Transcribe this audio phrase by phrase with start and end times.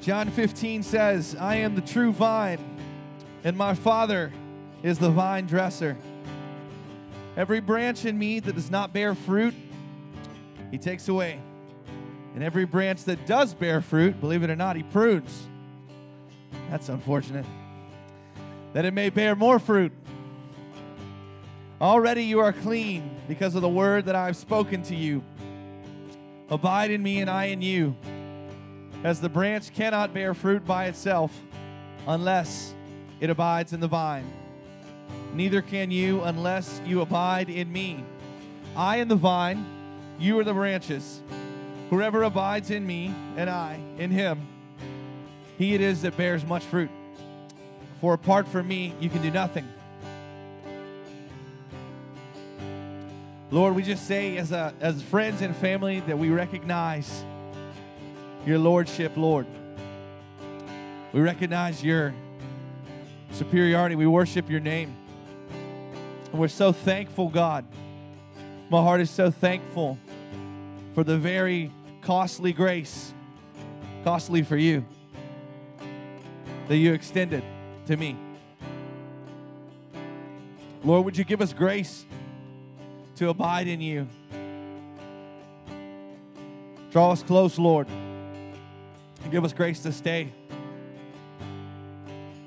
[0.00, 2.58] John 15 says, I am the true vine,
[3.44, 4.32] and my Father
[4.82, 5.96] is the vine dresser.
[7.36, 9.54] Every branch in me that does not bear fruit,
[10.70, 11.38] he takes away.
[12.34, 15.46] And every branch that does bear fruit, believe it or not, he prunes.
[16.70, 17.44] That's unfortunate.
[18.72, 19.92] That it may bear more fruit.
[21.78, 25.22] Already you are clean because of the word that I have spoken to you.
[26.48, 27.94] Abide in me, and I in you.
[29.02, 31.32] As the branch cannot bear fruit by itself
[32.06, 32.74] unless
[33.18, 34.30] it abides in the vine,
[35.32, 38.04] neither can you unless you abide in me.
[38.76, 39.64] I am the vine,
[40.18, 41.22] you are the branches.
[41.88, 44.46] Whoever abides in me, and I in him,
[45.56, 46.90] he it is that bears much fruit.
[48.02, 49.66] For apart from me, you can do nothing.
[53.50, 57.24] Lord, we just say as, a, as friends and family that we recognize
[58.46, 59.46] your lordship, Lord.
[61.12, 62.14] We recognize your
[63.32, 63.96] superiority.
[63.96, 64.94] We worship your name.
[66.30, 67.64] And we're so thankful, God.
[68.70, 69.98] My heart is so thankful
[70.94, 73.12] for the very costly grace,
[74.04, 74.84] costly for you,
[76.68, 77.42] that you extended
[77.86, 78.16] to me.
[80.84, 82.06] Lord, would you give us grace
[83.16, 84.08] to abide in you?
[86.90, 87.86] Draw us close, Lord.
[89.28, 90.32] Give us grace to stay.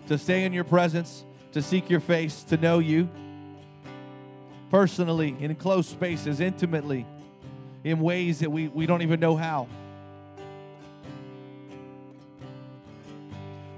[0.08, 3.10] To stay in your presence, to seek your face, to know you
[4.74, 7.06] personally, in close spaces, intimately,
[7.84, 9.68] in ways that we, we don't even know how.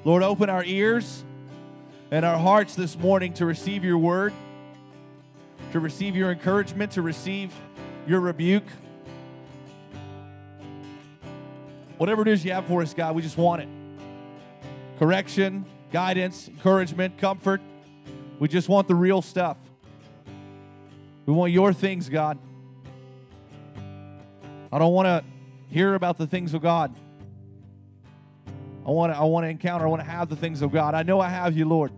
[0.05, 1.25] Lord, open our ears
[2.11, 4.31] and our hearts this morning to receive your word,
[5.73, 7.53] to receive your encouragement, to receive
[8.07, 8.63] your rebuke.
[11.97, 13.69] Whatever it is you have for us, God, we just want it.
[14.99, 17.61] Correction, guidance, encouragement, comfort.
[18.37, 19.57] We just want the real stuff.
[21.25, 22.37] We want your things, God.
[24.71, 25.23] I don't want to
[25.73, 26.93] hear about the things of God.
[28.85, 30.93] I want to I want to encounter, I want to have the things of God.
[30.95, 31.91] I know I have you, Lord.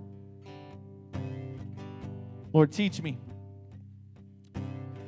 [2.53, 3.17] Lord, teach me.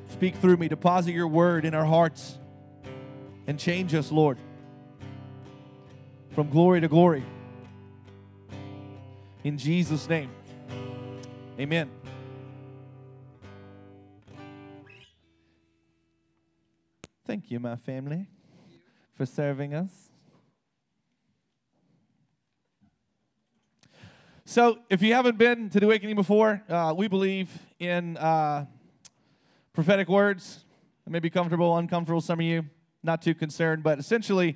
[0.09, 0.68] Speak through me.
[0.68, 2.38] Deposit your word in our hearts
[3.47, 4.38] and change us, Lord
[6.39, 7.22] from glory to glory.
[9.44, 10.31] In Jesus' name,
[11.59, 11.91] amen.
[17.27, 18.27] Thank you, my family,
[19.16, 19.91] for serving us.
[24.45, 28.66] So, if you haven't been to the Awakening before, uh, we believe in uh,
[29.73, 30.63] prophetic words.
[31.06, 32.63] It may be comfortable, uncomfortable, some of you,
[33.03, 34.56] not too concerned, but essentially,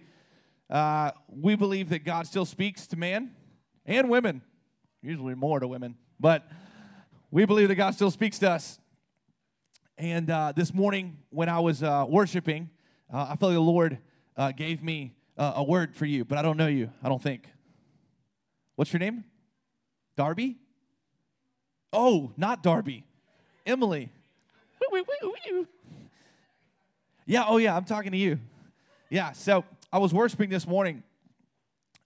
[0.70, 3.32] uh, we believe that God still speaks to man
[3.86, 4.42] and women,
[5.02, 6.48] usually more to women, but
[7.32, 8.80] we believe that God still speaks to us.
[9.98, 12.70] And uh, this morning, when I was uh, worshiping,
[13.14, 13.98] uh, I felt like the Lord
[14.36, 17.22] uh, gave me uh, a word for you, but I don't know you, I don't
[17.22, 17.48] think.
[18.76, 19.24] What's your name?
[20.16, 20.58] Darby?
[21.92, 23.06] Oh, not Darby.
[23.66, 24.10] Emily.
[27.26, 28.40] Yeah, oh yeah, I'm talking to you.
[29.10, 29.64] Yeah, so
[29.94, 31.04] I was worshiping this morning,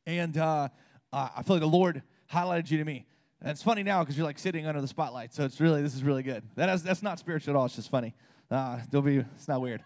[0.05, 0.67] and uh,
[1.13, 3.05] uh, I feel like the Lord highlighted you to me.
[3.39, 5.95] And it's funny now because you're like sitting under the spotlight, so it's really this
[5.95, 6.43] is really good.
[6.57, 7.63] That is, that's not spiritual at all.
[7.63, 8.13] It's just funny.
[8.51, 9.19] Uh, don't be.
[9.19, 9.85] It's not weird.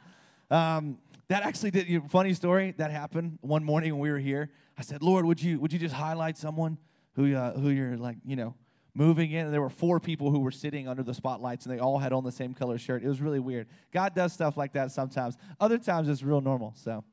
[0.50, 0.98] Um,
[1.28, 1.88] that actually did.
[1.88, 4.50] You know, funny story that happened one morning when we were here.
[4.80, 6.80] I said, Lord, would you would you just highlight someone
[7.14, 8.56] who uh, who you're like you know
[8.96, 9.46] moving in?
[9.46, 12.14] And there were four people who were sitting under the spotlights, and they all had
[12.14, 13.04] on the same color shirt.
[13.04, 13.68] It was really weird.
[13.94, 15.38] God does stuff like that sometimes.
[15.60, 16.74] Other times it's real normal.
[16.76, 17.04] So.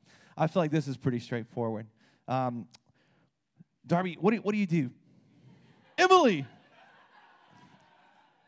[0.41, 1.89] I feel like this is pretty straightforward.
[2.29, 2.69] Um,
[3.85, 4.91] Darby, what do, what do you do?
[5.99, 6.47] Emily!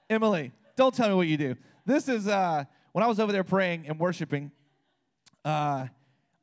[0.08, 1.56] Emily, don't tell me what you do.
[1.84, 2.62] This is, uh,
[2.92, 4.52] when I was over there praying and worshiping,
[5.44, 5.86] uh,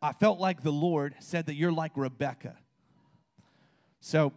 [0.02, 2.58] I felt like the Lord said that you're like Rebecca.
[4.02, 4.34] So,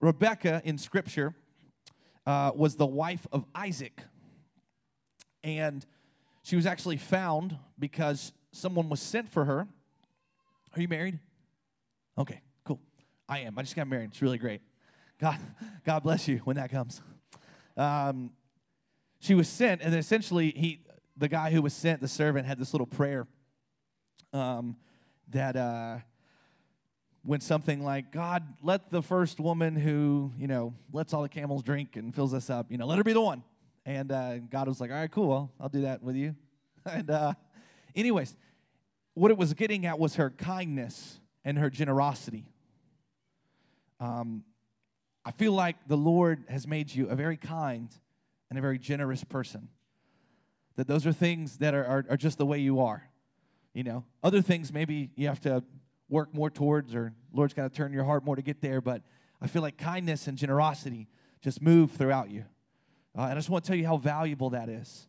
[0.00, 1.34] Rebecca in Scripture
[2.26, 4.00] uh, was the wife of Isaac.
[5.42, 5.84] And
[6.42, 9.68] she was actually found because someone was sent for her
[10.76, 11.18] are you married?
[12.18, 12.80] Okay, cool.
[13.28, 13.58] I am.
[13.58, 14.10] I just got married.
[14.10, 14.60] It's really great.
[15.20, 15.38] God,
[15.84, 17.00] God bless you when that comes.
[17.76, 18.30] Um,
[19.20, 20.80] she was sent, and essentially, he,
[21.16, 23.26] the guy who was sent, the servant, had this little prayer
[24.32, 24.76] um,
[25.30, 25.98] that uh,
[27.24, 31.62] went something like, "God, let the first woman who you know lets all the camels
[31.62, 33.42] drink and fills us up, you know, let her be the one."
[33.86, 35.28] And uh, God was like, "All right, cool.
[35.28, 36.34] Well, I'll do that with you."
[36.84, 37.34] and uh,
[37.94, 38.36] anyways,
[39.14, 42.46] what it was getting at was her kindness and her generosity.
[44.00, 44.44] um,
[45.24, 47.88] I feel like the Lord has made you a very kind
[48.50, 49.68] and a very generous person.
[50.76, 53.08] That those are things that are, are, are just the way you are.
[53.72, 55.64] You know, other things maybe you have to
[56.08, 58.80] work more towards, or Lord's got to turn your heart more to get there.
[58.80, 59.02] But
[59.40, 61.08] I feel like kindness and generosity
[61.40, 62.44] just move throughout you.
[63.16, 65.08] Uh, and I just want to tell you how valuable that is,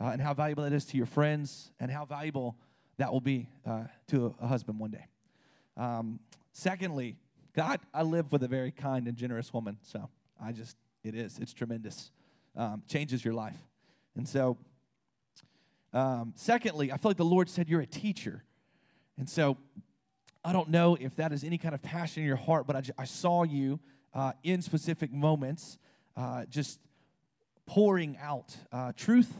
[0.00, 2.56] uh, and how valuable that is to your friends, and how valuable
[2.98, 5.06] that will be uh, to a, husband one day.
[5.76, 6.20] Um,
[6.52, 7.16] secondly,
[7.54, 10.08] God, I live with a very kind and generous woman, so
[10.42, 12.10] I just, it is, it's tremendous.
[12.56, 13.56] Um, changes your life.
[14.14, 14.58] And so,
[15.92, 18.44] um, secondly, I feel like the Lord said you're a teacher.
[19.18, 19.56] And so,
[20.44, 22.82] I don't know if that is any kind of passion in your heart, but I,
[22.98, 23.78] I saw you
[24.12, 25.78] uh, in specific moments
[26.16, 26.80] uh, just
[27.66, 29.32] pouring out uh, truth,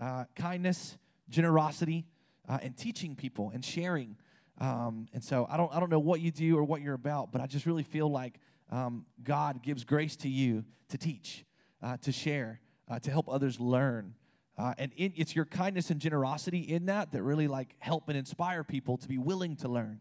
[0.00, 0.98] uh, kindness,
[1.28, 2.04] generosity,
[2.48, 4.16] uh, and teaching people and sharing.
[4.58, 7.32] Um, and so I don't, I don't know what you do or what you're about,
[7.32, 8.38] but I just really feel like
[8.70, 11.44] um, God gives grace to you to teach,
[11.82, 12.60] uh, to share,
[13.00, 14.14] to help others learn.
[14.58, 18.62] and it, it's your kindness and generosity in that that really like help and inspire
[18.62, 20.00] people to be willing to learn,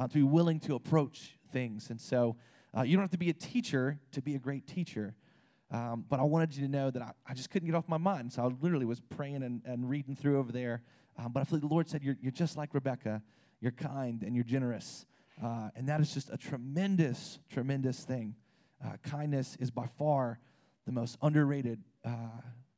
[0.00, 1.90] to be willing to approach things.
[1.90, 2.36] And so
[2.76, 5.14] uh, you don't have to be a teacher to be a great teacher.
[5.70, 7.96] Um, but I wanted you to know that I, I, just couldn't get off my
[7.96, 8.32] mind.
[8.32, 10.82] So I literally was praying and, and reading through over there.
[11.18, 13.22] Um, but I feel like the Lord said, you're, you're just like Rebecca.
[13.60, 15.06] You're kind and you're generous.
[15.42, 18.34] Uh, and that is just a tremendous, tremendous thing.
[18.84, 20.38] Uh, kindness is by far
[20.84, 22.10] the most underrated uh,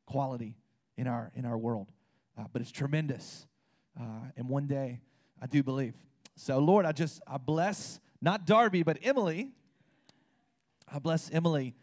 [0.06, 0.56] quality
[0.96, 1.88] in our, in our world.
[2.38, 3.46] Uh, but it's tremendous.
[3.98, 5.00] Uh, and one day,
[5.42, 5.94] I do believe.
[6.36, 9.50] So, Lord, I just, I bless not Darby, but Emily
[10.90, 11.74] I bless Emily.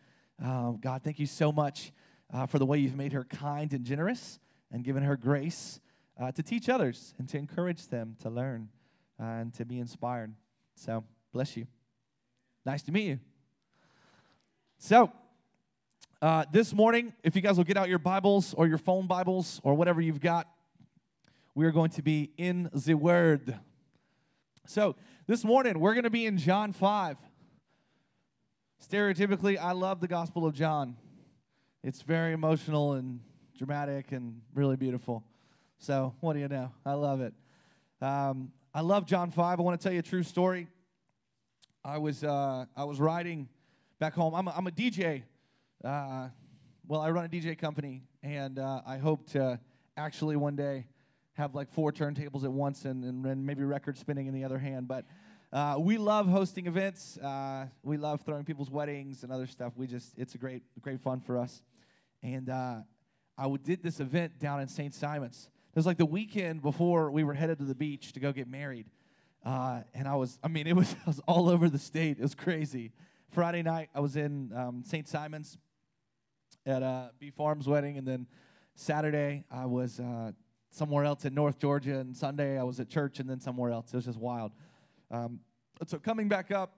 [0.44, 1.92] Um, God, thank you so much
[2.34, 4.40] uh, for the way you've made her kind and generous
[4.72, 5.80] and given her grace
[6.20, 8.70] uh, to teach others and to encourage them to learn
[9.20, 10.34] uh, and to be inspired.
[10.76, 11.04] So,
[11.34, 11.68] bless you.
[12.66, 13.20] Nice to meet you.
[14.78, 15.12] So,
[16.22, 19.62] uh, this morning, if you guys will get out your Bibles or your phone Bibles
[19.64, 20.48] or whatever you've got,
[21.54, 23.58] we are going to be in the Word.
[24.66, 24.96] So,
[25.28, 27.18] this morning, we're going to be in John 5.
[28.90, 30.98] Stereotypically, I love the Gospel of John.
[31.84, 33.20] It's very emotional and
[33.58, 35.24] dramatic and really beautiful.
[35.80, 36.72] So, what do you know?
[36.86, 37.33] I love it.
[38.01, 39.60] Um, I love John 5.
[39.60, 40.68] I want to tell you a true story.
[41.83, 43.48] I was, uh, I was riding
[44.00, 44.33] back home.
[44.33, 45.24] I'm a, I'm a DJ.
[45.83, 46.30] Uh,
[46.88, 49.60] well, I run a DJ company, and uh, I hope to
[49.98, 50.88] actually one day
[51.33, 54.88] have like four turntables at once and, and maybe record spinning in the other hand.
[54.88, 55.06] But
[55.54, 57.18] uh, we love hosting events.
[57.18, 59.74] Uh, we love throwing people's weddings and other stuff.
[59.75, 61.62] We just, it's a great, great fun for us.
[62.24, 62.78] And uh,
[63.38, 64.94] I did this event down in St.
[64.94, 65.50] Simon's.
[65.75, 68.48] It was like the weekend before we were headed to the beach to go get
[68.48, 68.86] married.
[69.45, 72.18] Uh, and I was, I mean, it was, I was all over the state.
[72.18, 72.94] It was crazy.
[73.31, 75.06] Friday night, I was in um, St.
[75.06, 75.57] Simon's
[76.66, 77.98] at uh, B Farm's wedding.
[77.98, 78.25] And then
[78.75, 80.31] Saturday, I was uh,
[80.72, 82.00] somewhere else in North Georgia.
[82.00, 83.88] And Sunday, I was at church and then somewhere else.
[83.94, 84.54] It was just wild.
[85.12, 85.42] Um,
[85.88, 86.78] so coming back up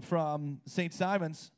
[0.00, 0.92] from St.
[0.92, 1.52] Simon's,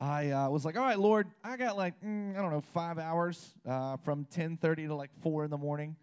[0.00, 2.98] I uh, was like, all right, Lord, I got like, mm, I don't know, five
[2.98, 5.96] hours uh, from 10.30 to like 4 in the morning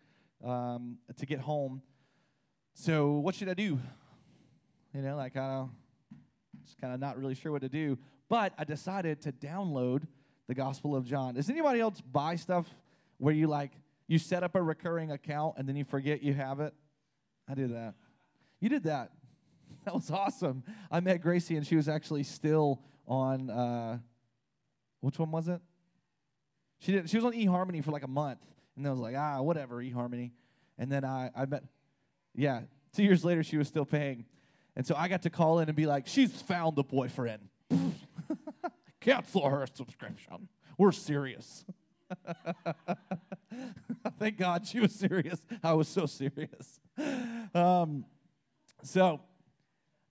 [0.44, 1.82] um, to get home.
[2.74, 3.80] So what should I do?
[4.96, 5.66] You know, like, I
[6.66, 8.00] just kind of not really sure what to do.
[8.30, 10.08] But I decided to download
[10.48, 11.36] the Gospel of John.
[11.36, 12.66] Does anybody else buy stuff
[13.18, 13.72] where you like,
[14.08, 16.74] you set up a recurring account and then you forget you have it?
[17.48, 17.94] I did that.
[18.60, 19.12] You did that.
[19.86, 20.64] That was awesome.
[20.90, 24.00] I met Gracie and she was actually still on uh,
[25.02, 25.62] which one was it?
[26.80, 28.40] She did she was on eHarmony for like a month.
[28.76, 30.32] And then I was like, ah, whatever, eHarmony.
[30.78, 31.64] And then I, I met
[32.36, 32.62] yeah,
[32.96, 34.26] two years later she was still paying.
[34.76, 37.50] And so I got to call in and be like, she's found a boyfriend.
[39.02, 40.50] Cancel her subscription.
[40.78, 41.66] We're serious.
[44.20, 45.40] Thank God she was serious.
[45.64, 46.80] I was so serious.
[47.54, 48.06] Um,
[48.82, 49.22] so,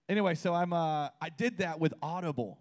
[0.09, 2.59] anyway, so I'm uh, I did that with Audible.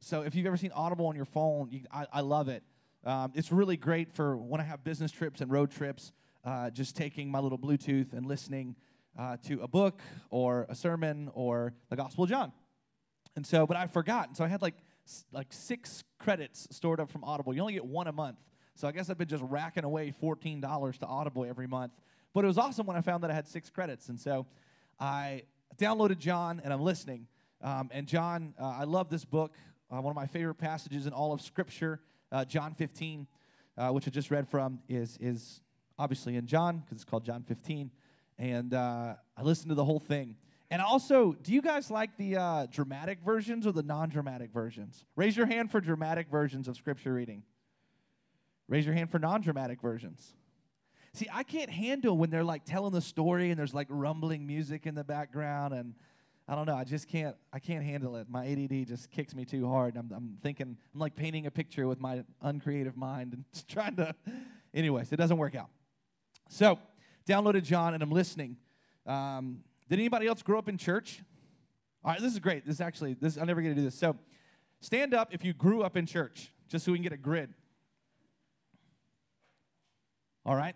[0.00, 2.62] So if you've ever seen Audible on your phone, you, I, I, love it.
[3.04, 6.12] Um, it's really great for when I have business trips and road trips.
[6.42, 8.74] Uh, just taking my little Bluetooth and listening
[9.18, 12.50] uh, to a book or a sermon or the Gospel of John.
[13.36, 14.28] And so, but I forgot.
[14.28, 14.74] And so I had like
[15.32, 17.54] like six credits stored up from Audible.
[17.54, 18.38] You only get one a month.
[18.74, 21.92] So I guess I've been just racking away $14 to Audible every month.
[22.32, 24.08] But it was awesome when I found that I had six credits.
[24.08, 24.46] And so
[24.98, 25.42] I
[25.78, 27.26] downloaded John and I'm listening.
[27.62, 29.54] Um, and John, uh, I love this book.
[29.92, 33.26] Uh, one of my favorite passages in all of Scripture, uh, John 15,
[33.76, 35.60] uh, which I just read from, is, is
[35.98, 37.90] obviously in John because it's called John 15.
[38.38, 40.36] And uh, I listened to the whole thing.
[40.70, 45.04] And also, do you guys like the uh, dramatic versions or the non dramatic versions?
[45.16, 47.42] Raise your hand for dramatic versions of scripture reading.
[48.68, 50.34] Raise your hand for non dramatic versions.
[51.12, 54.86] See, I can't handle when they're like telling the story and there's like rumbling music
[54.86, 55.94] in the background and
[56.50, 56.74] I don't know.
[56.74, 57.36] I just can't.
[57.52, 58.26] I can't handle it.
[58.28, 59.96] My ADD just kicks me too hard.
[59.96, 60.76] I'm, I'm thinking.
[60.92, 64.16] I'm like painting a picture with my uncreative mind and trying to.
[64.74, 65.68] Anyways, it doesn't work out.
[66.48, 66.80] So,
[67.24, 68.56] downloaded John and I'm listening.
[69.06, 71.22] Um, did anybody else grow up in church?
[72.04, 72.66] All right, this is great.
[72.66, 73.36] This is actually this.
[73.36, 73.94] I'm never to do this.
[73.94, 74.16] So,
[74.80, 77.54] stand up if you grew up in church, just so we can get a grid.
[80.44, 80.74] All right,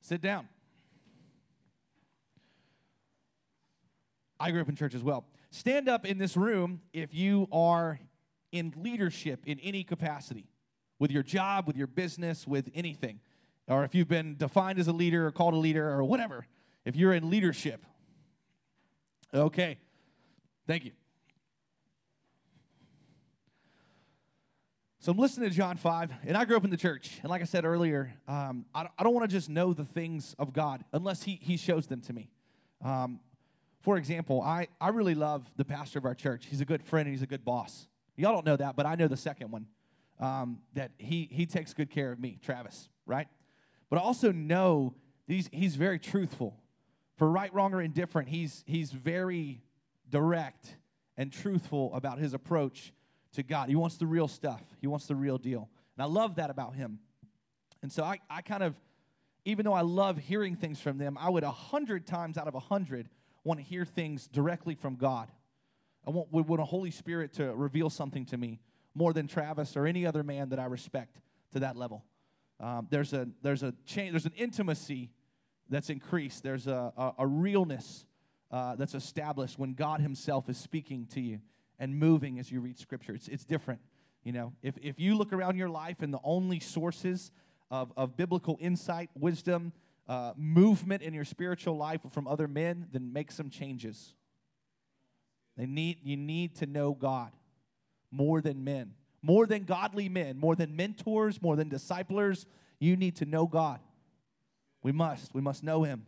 [0.00, 0.46] sit down.
[4.44, 5.24] I grew up in church as well.
[5.50, 7.98] Stand up in this room if you are
[8.52, 10.50] in leadership in any capacity,
[10.98, 13.20] with your job, with your business, with anything,
[13.68, 16.46] or if you've been defined as a leader or called a leader or whatever.
[16.84, 17.86] If you're in leadership,
[19.32, 19.78] okay,
[20.66, 20.92] thank you.
[24.98, 27.18] So I'm listening to John 5, and I grew up in the church.
[27.22, 30.52] And like I said earlier, um, I, don't want to just know the things of
[30.52, 32.28] God unless He, he shows them to me.
[32.84, 33.20] Um,
[33.84, 36.46] for example, I, I really love the pastor of our church.
[36.48, 37.86] He's a good friend and he's a good boss.
[38.16, 39.66] Y'all don't know that, but I know the second one
[40.18, 43.28] um, that he, he takes good care of me, Travis, right?
[43.90, 44.94] But I also know
[45.26, 46.56] he's, he's very truthful.
[47.18, 49.60] For right, wrong, or indifferent, he's, he's very
[50.08, 50.76] direct
[51.18, 52.94] and truthful about his approach
[53.34, 53.68] to God.
[53.68, 55.68] He wants the real stuff, he wants the real deal.
[55.96, 57.00] And I love that about him.
[57.82, 58.74] And so I, I kind of,
[59.44, 62.54] even though I love hearing things from them, I would a hundred times out of
[62.54, 63.10] a hundred
[63.44, 65.30] want to hear things directly from God.
[66.06, 68.60] I want, want a Holy Spirit to reveal something to me
[68.94, 71.18] more than Travis or any other man that I respect
[71.52, 72.04] to that level.
[72.60, 75.10] Um, there's a there's a change, there's an intimacy
[75.68, 76.42] that's increased.
[76.42, 78.06] There's a, a, a realness
[78.50, 81.40] uh, that's established when God Himself is speaking to you
[81.78, 83.14] and moving as you read Scripture.
[83.14, 83.80] It's, it's different.
[84.22, 87.30] You know, if, if you look around your life and the only sources
[87.70, 89.72] of, of biblical insight, wisdom,
[90.06, 94.14] uh, movement in your spiritual life from other men, then make some changes.
[95.56, 97.30] They need, you need to know God
[98.10, 102.46] more than men, more than godly men, more than mentors, more than disciplers.
[102.78, 103.80] You need to know God.
[104.82, 105.32] We must.
[105.34, 106.06] We must know Him.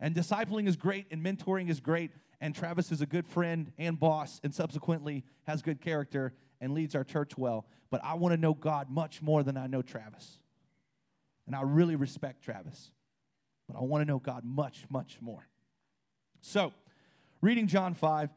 [0.00, 2.10] And discipling is great, and mentoring is great.
[2.40, 6.94] And Travis is a good friend and boss, and subsequently has good character and leads
[6.94, 7.66] our church well.
[7.90, 10.38] But I want to know God much more than I know Travis.
[11.46, 12.90] And I really respect Travis
[13.70, 15.46] but I want to know God much, much more.
[16.40, 16.72] So,
[17.40, 18.30] reading John 5,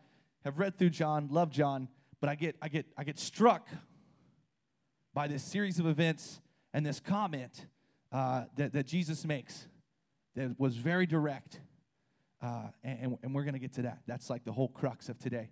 [0.44, 1.88] have read through John, love John,
[2.20, 3.68] but I get, I get, I get struck
[5.13, 6.42] by this series of events
[6.74, 7.66] and this comment
[8.12, 9.68] uh, that, that Jesus makes
[10.36, 11.62] that was very direct.
[12.42, 14.00] Uh, and, and, we're going to get to that.
[14.06, 15.50] That's like the whole crux of today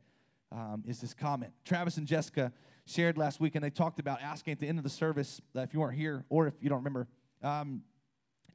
[0.52, 1.54] um, is this comment.
[1.64, 2.52] Travis and Jessica
[2.86, 5.62] shared last week, and they talked about asking at the end of the service, uh,
[5.62, 7.08] if you weren't here or if you don't remember,
[7.44, 7.84] um,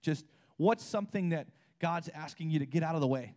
[0.03, 1.49] just What's something that
[1.81, 3.35] God's asking you to get out of the way?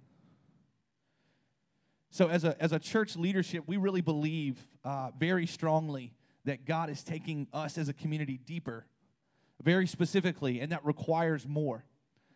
[2.11, 6.13] So, as a, as a church leadership, we really believe uh, very strongly
[6.45, 8.87] that God is taking us as a community deeper,
[9.61, 11.83] very specifically, and that requires more.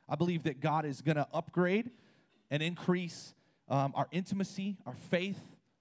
[0.08, 1.90] I believe that God is going to upgrade
[2.52, 3.34] and increase
[3.70, 5.40] um, our intimacy, our faith,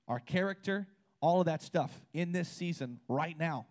[0.08, 0.86] our character,
[1.20, 3.66] all of that stuff in this season right now.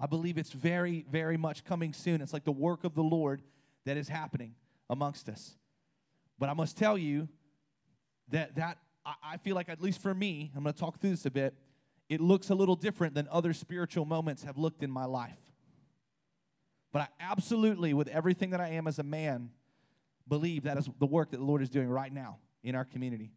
[0.00, 2.20] I believe it's very, very much coming soon.
[2.20, 3.42] It's like the work of the Lord
[3.88, 4.54] that is happening
[4.90, 5.56] amongst us.
[6.38, 7.26] But I must tell you
[8.28, 8.76] that that
[9.22, 11.54] I feel like at least for me, I'm going to talk through this a bit.
[12.10, 15.38] It looks a little different than other spiritual moments have looked in my life.
[16.92, 19.50] But I absolutely, with everything that I am as a man,
[20.28, 23.32] believe that is the work that the Lord is doing right now in our community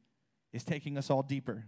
[0.52, 1.64] is taking us all deeper,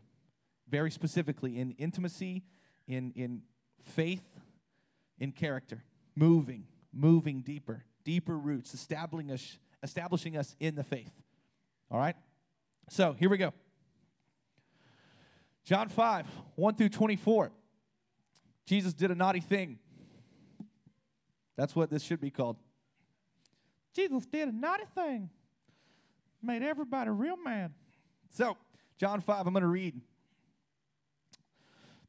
[0.67, 2.43] very specifically in intimacy,
[2.85, 3.43] in, in
[3.81, 4.25] faith,
[5.19, 5.85] in character,
[6.17, 11.11] moving, moving deeper deeper roots, establishing us, establishing us in the faith.
[11.89, 12.15] All right?
[12.89, 13.53] So here we go.
[15.63, 17.51] John 5, 1 through 24.
[18.65, 19.79] Jesus did a naughty thing.
[21.55, 22.57] That's what this should be called.
[23.95, 25.29] Jesus did a naughty thing.
[26.41, 27.73] Made everybody real mad.
[28.31, 28.57] So,
[28.97, 30.01] John 5, I'm going to read.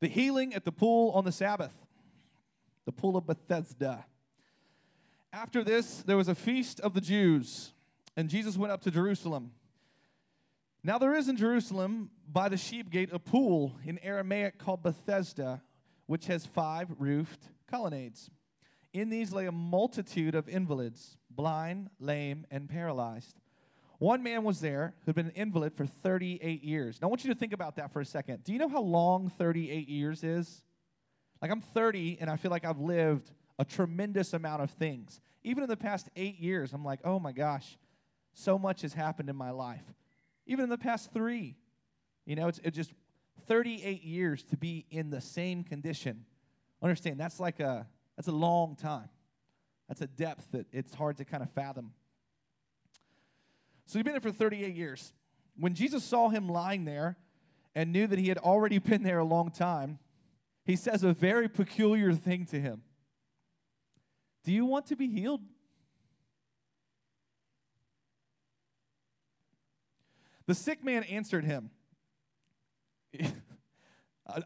[0.01, 1.75] The healing at the pool on the Sabbath,
[2.85, 4.05] the pool of Bethesda.
[5.35, 7.73] After this, there was a feast of the Jews,
[8.17, 9.51] and Jesus went up to Jerusalem.
[10.85, 15.61] Now, there is in Jerusalem by the sheep gate a pool in Aramaic called Bethesda,
[16.07, 18.31] which has five roofed colonnades.
[18.93, 23.41] In these lay a multitude of invalids, blind, lame, and paralyzed.
[23.99, 27.01] One man was there who'd been an invalid for 38 years.
[27.03, 28.45] Now, I want you to think about that for a second.
[28.45, 30.63] Do you know how long 38 years is?
[31.43, 35.21] Like, I'm 30 and I feel like I've lived a tremendous amount of things.
[35.43, 37.79] Even in the past eight years, I'm like, oh my gosh,
[38.33, 39.85] so much has happened in my life.
[40.47, 41.57] Even in the past three,
[42.27, 42.93] you know, it's, it's just
[43.47, 46.25] 38 years to be in the same condition.
[46.83, 49.09] Understand, that's like a, that's a long time.
[49.89, 51.93] That's a depth that it's hard to kind of fathom.
[53.87, 55.13] So he'd been there for 38 years.
[55.57, 57.17] When Jesus saw him lying there
[57.75, 59.99] and knew that he had already been there a long time,
[60.65, 62.83] he says a very peculiar thing to him.
[64.45, 65.41] Do you want to be healed?
[70.47, 71.71] The sick man answered him.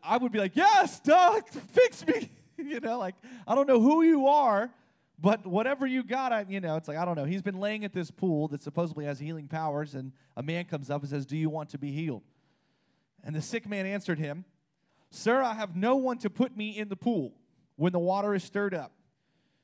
[0.02, 2.31] I would be like, Yes, doc, fix me.
[2.57, 3.14] you know, like,
[3.47, 4.71] I don't know who you are,
[5.19, 7.25] but whatever you got, I, you know, it's like, I don't know.
[7.25, 10.90] He's been laying at this pool that supposedly has healing powers, and a man comes
[10.90, 12.23] up and says, Do you want to be healed?
[13.25, 14.45] And the sick man answered him,
[15.11, 17.33] Sir, I have no one to put me in the pool
[17.76, 18.93] when the water is stirred up.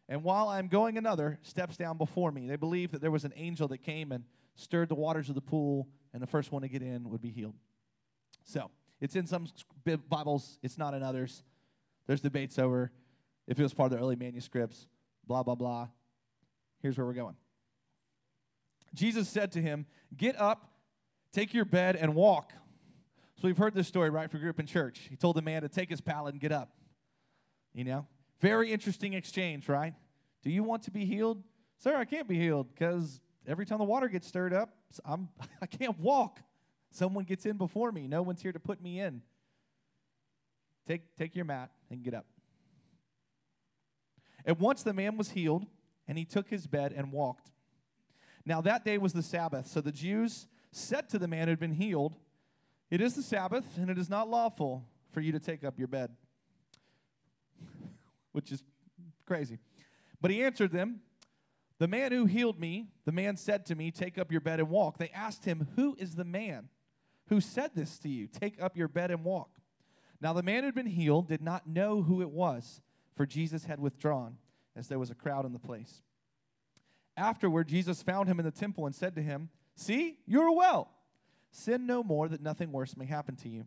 [0.09, 2.47] And while I'm going, another steps down before me.
[2.47, 5.41] They believe that there was an angel that came and stirred the waters of the
[5.41, 7.55] pool, and the first one to get in would be healed.
[8.45, 8.71] So,
[9.01, 9.47] it's in some
[10.09, 11.43] Bibles, it's not in others.
[12.07, 12.93] There's debates over
[13.47, 14.87] if it was part of the early manuscripts,
[15.27, 15.89] blah, blah, blah.
[16.81, 17.37] Here's where we're going.
[18.95, 20.71] Jesus said to him, Get up,
[21.33, 22.53] take your bed, and walk.
[23.41, 25.07] So we've heard this story, right, for group in church.
[25.11, 26.71] He told the man to take his pallet and get up.
[27.75, 28.07] You know?
[28.41, 29.95] Very interesting exchange, right?
[30.43, 31.43] Do you want to be healed?
[31.79, 34.75] Sir, I can't be healed because every time the water gets stirred up,
[35.05, 35.29] I'm,
[35.63, 36.41] I can't walk.
[36.91, 38.07] Someone gets in before me.
[38.07, 39.23] No one's here to put me in.
[40.87, 42.27] Take, take your mat and get up.
[44.45, 45.67] And once the man was healed,
[46.07, 47.51] and he took his bed and walked.
[48.45, 51.61] Now that day was the Sabbath, so the Jews said to the man who had
[51.61, 52.17] been healed,
[52.91, 55.89] It is the Sabbath, and it is not lawful for you to take up your
[55.89, 56.11] bed
[58.35, 58.63] which is
[59.27, 59.59] crazy.
[60.21, 61.01] But he answered them,
[61.79, 64.69] The man who healed me, the man said to me, Take up your bed and
[64.69, 64.99] walk.
[64.99, 66.69] They asked him, Who is the man
[67.29, 68.27] who said this to you?
[68.27, 69.51] Take up your bed and walk.
[70.21, 72.81] Now the man who had been healed did not know who it was,
[73.17, 74.39] for Jesus had withdrawn,
[74.75, 76.03] as there was a crowd in the place.
[77.17, 80.91] Afterward, Jesus found him in the temple and said to him, See, you're well.
[81.53, 83.67] Sin no more, that nothing worse may happen to you.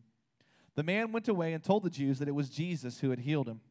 [0.75, 3.47] The man went away and told the Jews that it was Jesus who had healed
[3.47, 3.61] him.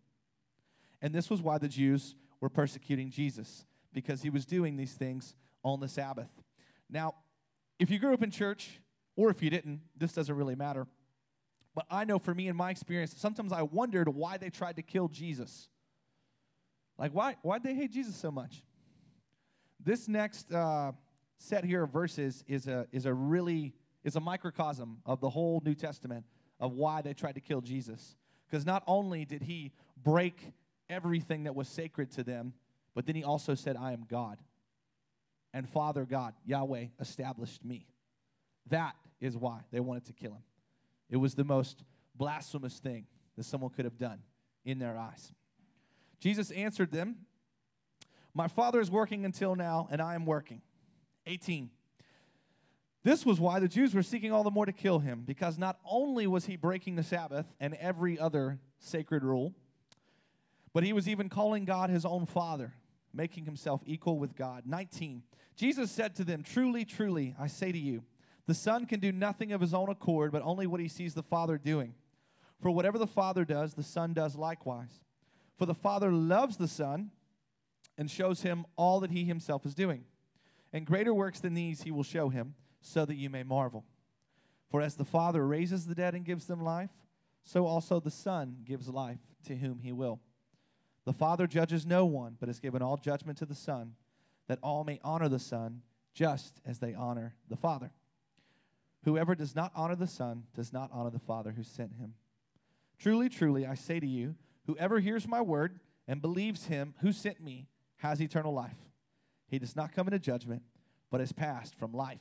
[1.07, 5.37] And this was why the Jews were persecuting Jesus, because he was doing these things
[5.63, 6.31] on the Sabbath.
[6.91, 7.15] Now,
[7.79, 8.81] if you grew up in church,
[9.15, 10.89] or if you didn't, this doesn't really matter.
[11.77, 14.83] But I know for me, in my experience, sometimes I wondered why they tried to
[14.83, 15.69] kill Jesus.
[16.99, 18.65] Like, why, why'd they hate Jesus so much?
[19.79, 20.91] This next uh,
[21.39, 25.63] set here of verses is a, is a really, is a microcosm of the whole
[25.65, 26.27] New Testament
[26.59, 28.17] of why they tried to kill Jesus.
[28.51, 29.71] Because not only did he
[30.03, 30.53] break
[30.89, 32.53] everything that was sacred to them.
[32.95, 34.39] But then he also said, I am God.
[35.53, 37.87] And Father God, Yahweh, established me.
[38.69, 40.43] That is why they wanted to kill him.
[41.09, 44.21] It was the most blasphemous thing that someone could have done
[44.65, 45.33] in their eyes.
[46.21, 47.17] Jesus answered them,
[48.35, 50.63] My Father is working until now, and I am working.
[51.27, 51.71] 18.
[53.03, 55.79] This was why the Jews were seeking all the more to kill him, because not
[55.89, 59.55] only was he breaking the Sabbath and every other sacred rule,
[60.77, 62.75] but he was even calling God his own father,
[63.15, 64.65] making himself equal with God.
[64.67, 65.23] 19.
[65.57, 68.05] Jesus said to them, Truly, truly, I say to you,
[68.47, 71.23] the Son can do nothing of his own accord, but only what he sees the
[71.23, 71.95] Father doing.
[72.61, 75.01] For whatever the Father does, the Son does likewise.
[75.57, 77.11] For the Father loves the Son
[77.97, 80.05] and shows him all that he himself is doing.
[80.75, 83.87] And greater works than these he will show him, so that you may marvel.
[84.71, 86.91] For as the Father raises the dead and gives them life,
[87.45, 90.21] so also the Son gives life to whom he will.
[91.07, 93.95] The Father judges no one, but has given all judgment to the Son,
[94.49, 97.93] that all may honor the Son just as they honor the Father.
[99.05, 102.15] Whoever does not honor the Son does not honor the Father who sent him.
[102.99, 104.35] Truly, truly, I say to you,
[104.67, 108.77] whoever hears my word and believes him who sent me has eternal life.
[109.47, 110.63] He does not come into judgment,
[111.11, 112.21] but has passed from life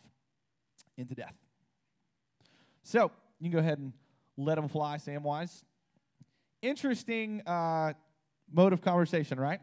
[0.95, 1.33] into death.
[2.83, 3.93] So, you can go ahead and
[4.37, 5.63] let him fly, Samwise.
[6.61, 7.93] Interesting uh,
[8.51, 9.59] mode of conversation, right?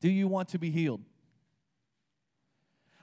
[0.00, 1.02] Do you want to be healed?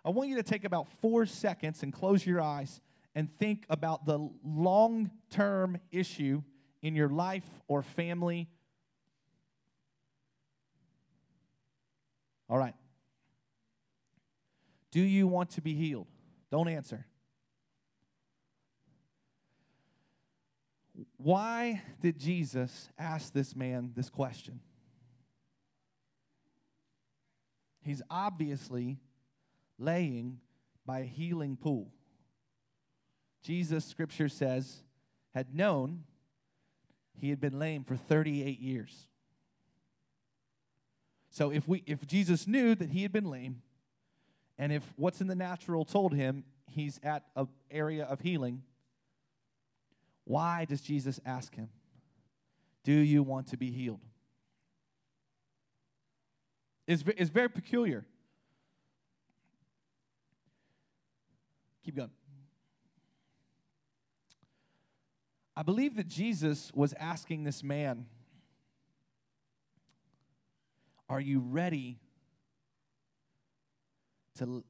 [0.06, 2.82] I want you to take about four seconds and close your eyes
[3.16, 6.44] and think about the long term issue
[6.82, 8.50] in your life or family.
[12.50, 12.76] All right.
[14.92, 16.08] Do you want to be healed?
[16.52, 17.06] Don't answer.
[21.24, 24.60] Why did Jesus ask this man this question?
[27.80, 28.98] He's obviously
[29.80, 30.40] laying
[30.86, 31.94] by a healing pool.
[33.42, 34.84] Jesus, scripture says,
[35.34, 36.04] had known
[37.18, 39.08] he had been lame for 38 years.
[41.30, 43.62] So if we if Jesus knew that he had been lame
[44.58, 48.64] and if what's in the natural told him he's at an area of healing,
[50.26, 51.70] why does Jesus ask him,
[52.84, 54.02] Do you want to be healed?
[56.88, 58.06] It's, it's very peculiar.
[61.84, 62.12] Keep going.
[65.56, 68.06] I believe that Jesus was asking this man,
[71.10, 72.00] Are you ready
[74.40, 74.64] to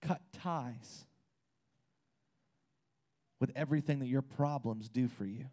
[0.00, 1.06] cut ties
[3.40, 5.46] with everything that your problems do for you?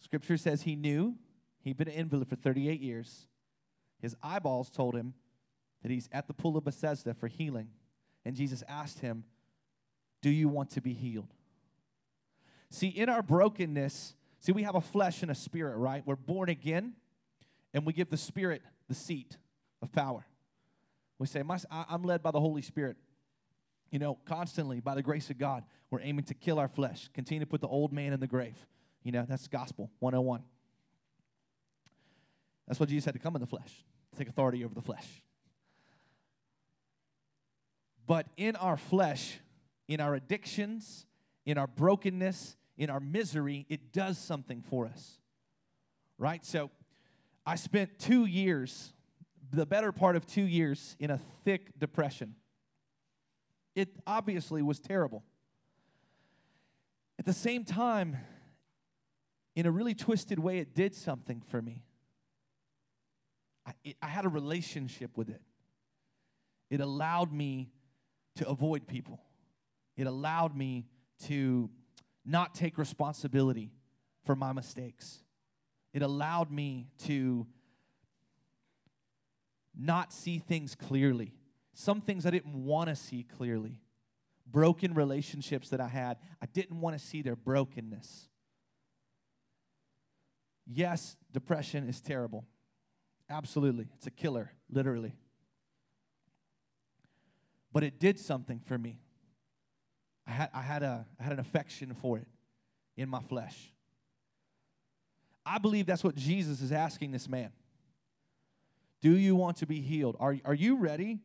[0.00, 1.16] Scripture says he knew
[1.62, 3.26] he'd been an invalid for 38 years.
[4.00, 5.14] His eyeballs told him
[5.82, 7.68] that he's at the pool of Bethesda for healing.
[8.24, 9.24] And Jesus asked him,
[10.22, 11.32] Do you want to be healed?
[12.70, 16.02] See, in our brokenness, see, we have a flesh and a spirit, right?
[16.04, 16.94] We're born again,
[17.72, 19.36] and we give the spirit the seat
[19.80, 20.26] of power.
[21.18, 22.96] We say, My, I'm led by the Holy Spirit.
[23.90, 27.40] You know, constantly, by the grace of God, we're aiming to kill our flesh, continue
[27.40, 28.56] to put the old man in the grave.
[29.04, 30.42] You know, that's gospel 101.
[32.66, 33.84] That's what Jesus had to come in the flesh,
[34.16, 35.06] take authority over the flesh.
[38.06, 39.38] But in our flesh,
[39.86, 41.06] in our addictions,
[41.46, 45.18] in our brokenness, in our misery, it does something for us.
[46.18, 46.44] Right?
[46.44, 46.70] So
[47.46, 48.92] I spent two years,
[49.54, 52.34] the better part of two years, in a thick depression.
[53.74, 55.24] It obviously was terrible.
[57.18, 58.16] At the same time,
[59.54, 61.84] in a really twisted way, it did something for me.
[63.66, 65.40] I, it, I had a relationship with it.
[66.70, 67.70] It allowed me
[68.36, 69.20] to avoid people,
[69.96, 70.86] it allowed me
[71.26, 71.70] to
[72.24, 73.70] not take responsibility
[74.24, 75.20] for my mistakes.
[75.92, 77.46] It allowed me to
[79.76, 81.32] not see things clearly.
[81.72, 83.80] Some things I didn't want to see clearly.
[84.46, 88.28] Broken relationships that I had, I didn't want to see their brokenness.
[90.66, 92.44] Yes, depression is terrible.
[93.28, 93.88] Absolutely.
[93.96, 95.14] It's a killer, literally.
[97.72, 99.00] But it did something for me.
[100.26, 102.28] I had, I had, a, I had an affection for it
[102.96, 103.72] in my flesh.
[105.44, 107.50] I believe that's what Jesus is asking this man.
[109.04, 110.16] Do you want to be healed?
[110.18, 111.20] Are, are you ready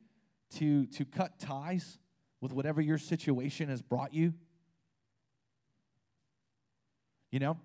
[0.57, 1.97] to, to cut ties
[2.41, 4.33] with whatever your situation has brought you?
[7.31, 7.57] You know,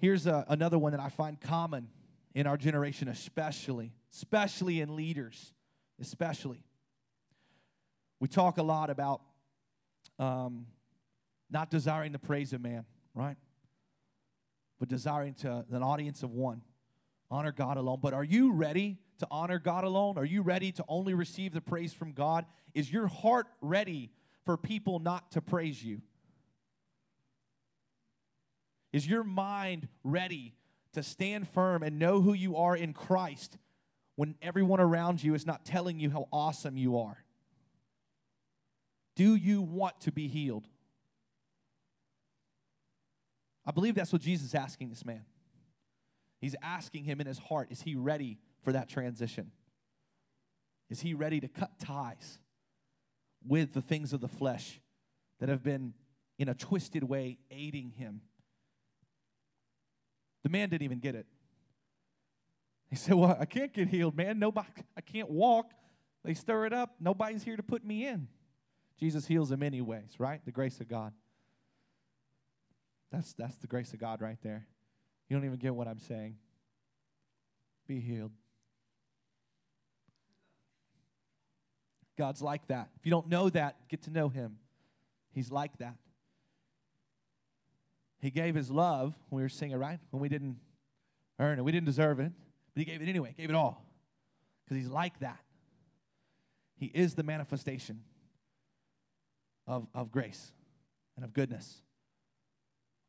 [0.00, 1.88] Here's a, another one that I find common
[2.34, 5.52] in our generation, especially, especially in leaders,
[6.00, 6.64] especially.
[8.18, 9.20] We talk a lot about
[10.18, 10.66] um,
[11.50, 13.36] not desiring the praise of man, right?
[14.78, 16.62] But desiring to an audience of one.
[17.30, 17.98] Honor God alone.
[18.00, 20.18] But are you ready to honor God alone?
[20.18, 22.44] Are you ready to only receive the praise from God?
[22.74, 24.10] Is your heart ready
[24.44, 26.02] for people not to praise you?
[28.92, 30.54] Is your mind ready
[30.94, 33.56] to stand firm and know who you are in Christ
[34.16, 37.22] when everyone around you is not telling you how awesome you are?
[39.14, 40.66] Do you want to be healed?
[43.64, 45.24] I believe that's what Jesus is asking this man.
[46.40, 49.50] He's asking him in his heart is he ready for that transition?
[50.88, 52.38] Is he ready to cut ties
[53.46, 54.80] with the things of the flesh
[55.38, 55.94] that have been,
[56.38, 58.22] in a twisted way, aiding him
[60.42, 61.26] the man didn't even get it.
[62.88, 64.38] He said, Well, I can't get healed, man.
[64.38, 65.72] Nobody, I can't walk.
[66.24, 66.96] They stir it up.
[67.00, 68.28] Nobody's here to put me in.
[68.98, 70.44] Jesus heals him anyways, right?
[70.44, 71.12] The grace of God.
[73.10, 74.66] That's, that's the grace of God right there.
[75.28, 76.36] You don't even get what I'm saying.
[77.86, 78.32] Be healed.
[82.20, 82.90] God's like that.
[82.98, 84.58] If you don't know that, get to know Him.
[85.32, 85.94] He's like that.
[88.20, 89.98] He gave his love when we were singing, right?
[90.10, 90.58] When we didn't
[91.38, 92.30] earn it, we didn't deserve it,
[92.74, 93.82] but he gave it anyway, gave it all.
[94.62, 95.40] Because he's like that.
[96.76, 98.02] He is the manifestation
[99.66, 100.52] of, of grace
[101.16, 101.80] and of goodness.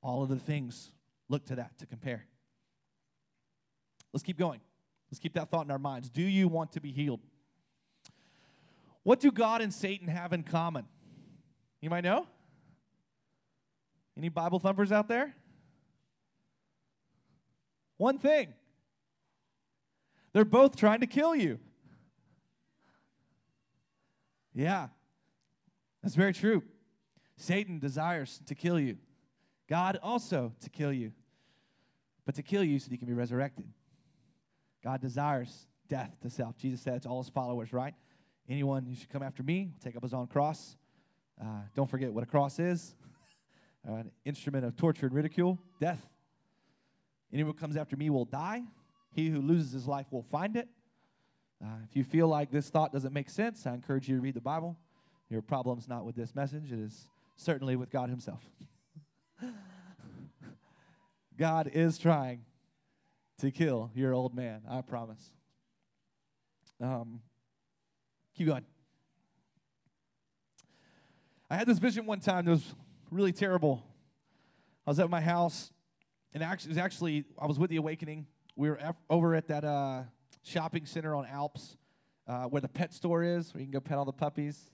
[0.02, 0.94] All of the things
[1.28, 2.26] look to that to compare.
[4.14, 4.62] Let's keep going.
[5.12, 6.10] Let's keep that thought in our minds.
[6.10, 7.20] Do you want to be healed?
[9.04, 10.86] What do God and Satan have in common?
[11.82, 12.28] You might know?
[14.18, 15.34] Any Bible thumpers out there?
[17.98, 18.54] One thing.
[20.34, 21.60] They're both trying to kill you.
[24.54, 24.88] Yeah,
[26.04, 26.64] that's very true.
[27.38, 28.98] Satan desires to kill you,
[29.68, 31.14] God also to kill you,
[32.26, 33.66] but to kill you so that you can be resurrected.
[34.84, 36.58] God desires death to self.
[36.58, 37.94] Jesus said to all his followers, right?
[38.50, 40.76] Anyone who should come after me will take up his own cross.
[41.42, 42.96] Uh, don't forget what a cross is
[43.84, 46.06] an instrument of torture and ridicule, death.
[47.34, 48.64] Anyone who comes after me will die.
[49.14, 50.68] He who loses his life will find it.
[51.64, 54.34] Uh, if you feel like this thought doesn't make sense, I encourage you to read
[54.34, 54.78] the Bible.
[55.30, 58.42] Your problem's not with this message, it is certainly with God Himself.
[61.38, 62.42] God is trying
[63.40, 65.32] to kill your old man, I promise.
[66.80, 67.22] Um,
[68.42, 68.66] keep going.
[71.48, 72.74] I had this vision one time that was
[73.12, 73.86] really terrible.
[74.88, 75.72] I was at my house,
[76.34, 78.26] and actually, it was actually I was with the Awakening.
[78.56, 78.80] We were
[79.12, 80.04] over at that uh,
[80.42, 81.78] shopping center on Alps,
[82.28, 84.72] uh, where the pet store is, where you can go pet all the puppies.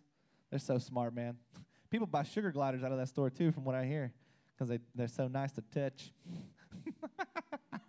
[0.50, 1.36] They're so smart, man.
[1.90, 4.14] People buy sugar gliders out of that store too, from what I hear,
[4.56, 6.14] because they, they're so nice to touch.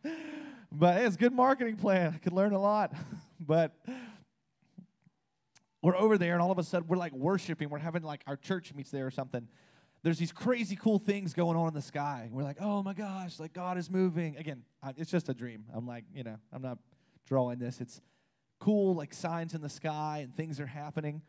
[0.73, 2.15] but it's a good marketing plan.
[2.17, 2.93] I could learn a lot.
[3.41, 3.77] but
[5.83, 7.69] we're over there, and all of a sudden we're like worshiping.
[7.69, 9.47] We're having like our church meets there or something.
[10.03, 12.29] There's these crazy cool things going on in the sky.
[12.33, 14.37] We're like, oh my gosh, like God is moving.
[14.37, 14.63] Again,
[14.97, 15.65] it's just a dream.
[15.75, 16.79] I'm like, you know, I'm not
[17.27, 17.81] drawing this.
[17.81, 18.01] It's
[18.61, 21.23] cool, like signs in the sky and things are happening.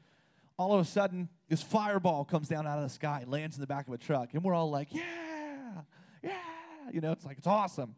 [0.58, 3.68] All of a sudden, this fireball comes down out of the sky, lands in the
[3.68, 5.04] back of a truck, and we're all like, yeah,
[6.22, 6.38] yeah.
[6.92, 7.96] You know, it's like, it's awesome.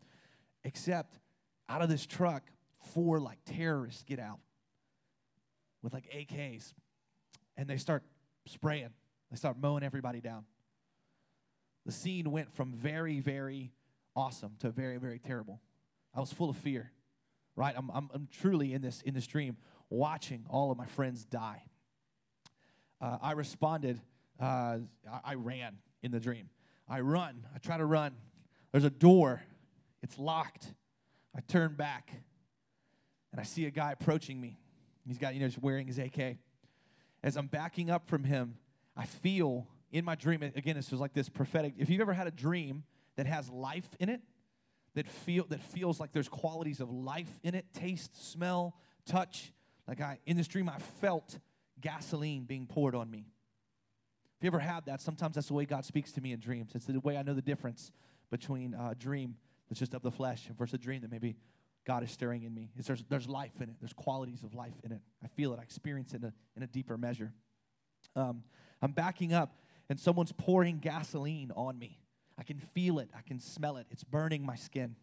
[0.63, 1.17] Except
[1.67, 2.43] out of this truck,
[2.93, 4.39] four like terrorists get out
[5.81, 6.73] with like AKs
[7.57, 8.03] and they start
[8.45, 8.89] spraying,
[9.29, 10.45] they start mowing everybody down.
[11.85, 13.71] The scene went from very, very
[14.15, 15.61] awesome to very, very terrible.
[16.13, 16.91] I was full of fear
[17.55, 17.73] right?
[17.77, 19.57] I'm, I'm, I'm truly in this, in this dream
[19.89, 21.63] watching all of my friends die.
[22.99, 23.99] Uh, I responded,
[24.39, 24.77] uh,
[25.11, 26.49] I, I ran in the dream.
[26.87, 28.13] I run, I try to run.
[28.71, 29.41] There's a door,
[30.01, 30.73] it's locked.
[31.35, 32.11] I turn back
[33.31, 34.57] and I see a guy approaching me.
[35.07, 36.37] He's got, you know, just wearing his AK.
[37.23, 38.55] As I'm backing up from him,
[38.95, 41.73] I feel in my dream, again, this was like this prophetic.
[41.77, 42.83] If you've ever had a dream
[43.17, 44.21] that has life in it,
[44.95, 49.53] that feel that feels like there's qualities of life in it, taste, smell, touch.
[49.87, 51.39] Like I in this dream I felt
[51.79, 53.25] gasoline being poured on me.
[54.37, 56.71] If you ever had that, sometimes that's the way God speaks to me in dreams.
[56.73, 57.91] It's the way I know the difference
[58.29, 59.35] between a dream
[59.69, 61.35] that's just of the flesh versus a dream that maybe
[61.85, 62.71] God is stirring in me.
[62.77, 63.75] Is there's, there's life in it.
[63.79, 65.01] There's qualities of life in it.
[65.23, 65.59] I feel it.
[65.59, 67.33] I experience it in a, in a deeper measure.
[68.15, 68.43] Um,
[68.81, 69.55] I'm backing up,
[69.89, 71.99] and someone's pouring gasoline on me.
[72.37, 73.09] I can feel it.
[73.15, 73.87] I can smell it.
[73.89, 74.95] It's burning my skin.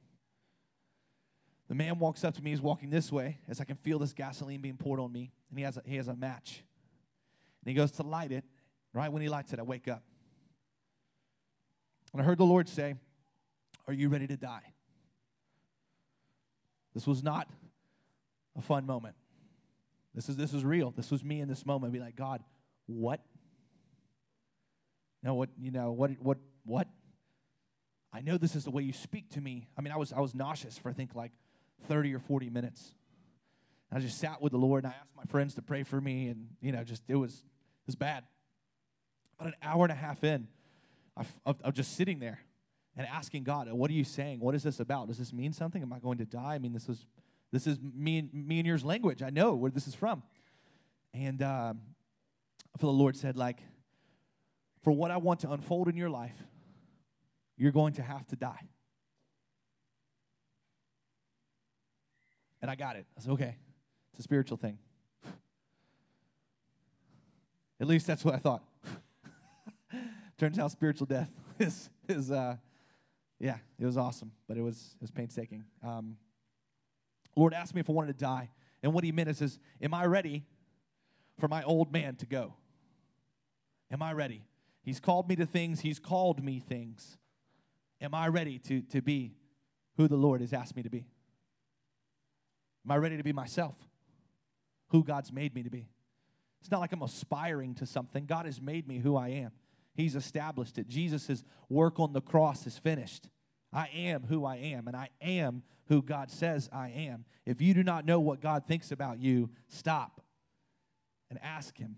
[1.68, 2.50] The man walks up to me.
[2.50, 5.32] He's walking this way as I can feel this gasoline being poured on me.
[5.50, 6.64] And he has a, he has a match.
[7.62, 8.44] And he goes to light it.
[8.94, 10.02] Right when he lights it, I wake up.
[12.12, 12.94] And I heard the Lord say,
[13.86, 14.72] Are you ready to die?
[16.98, 17.48] This was not
[18.56, 19.14] a fun moment.
[20.16, 20.90] This is this is real.
[20.90, 21.90] This was me in this moment.
[21.90, 22.42] I'd be like, God,
[22.86, 23.20] what?
[25.22, 26.88] No, what you know, what what what?
[28.12, 29.68] I know this is the way you speak to me.
[29.78, 31.30] I mean, I was, I was nauseous for I think like
[31.86, 32.94] 30 or 40 minutes.
[33.92, 36.26] I just sat with the Lord and I asked my friends to pray for me,
[36.26, 38.24] and you know, just it was it was bad.
[39.38, 40.48] About an hour and a half in,
[41.16, 42.40] I, of, just sitting there
[42.98, 44.40] and asking God, "What are you saying?
[44.40, 45.08] What is this about?
[45.08, 45.80] Does this mean something?
[45.80, 46.54] Am I going to die?
[46.54, 47.06] I mean, this is
[47.50, 49.22] this is me and me and yours language.
[49.22, 50.22] I know where this is from."
[51.14, 51.80] And um,
[52.74, 53.60] I feel the Lord said, like,
[54.82, 56.36] for what I want to unfold in your life,
[57.56, 58.68] you're going to have to die.
[62.62, 63.06] And I got it.
[63.16, 63.56] I said, okay,
[64.12, 64.78] it's a spiritual thing.
[67.80, 68.62] At least that's what I thought.
[70.38, 72.56] Turns out spiritual death is, is uh,
[73.40, 75.64] yeah, it was awesome, but it was, it was painstaking.
[75.82, 76.16] Um,
[77.36, 78.50] Lord asked me if I wanted to die.
[78.82, 80.44] And what he meant is, is, am I ready
[81.38, 82.54] for my old man to go?
[83.90, 84.44] Am I ready?
[84.82, 87.16] He's called me to things, he's called me things.
[88.00, 89.34] Am I ready to, to be
[89.96, 91.06] who the Lord has asked me to be?
[92.84, 93.76] Am I ready to be myself?
[94.88, 95.88] Who God's made me to be?
[96.60, 98.26] It's not like I'm aspiring to something.
[98.26, 99.52] God has made me who I am.
[99.98, 100.86] He's established it.
[100.86, 103.28] Jesus' work on the cross is finished.
[103.72, 107.24] I am who I am, and I am who God says I am.
[107.44, 110.22] If you do not know what God thinks about you, stop
[111.30, 111.96] and ask Him.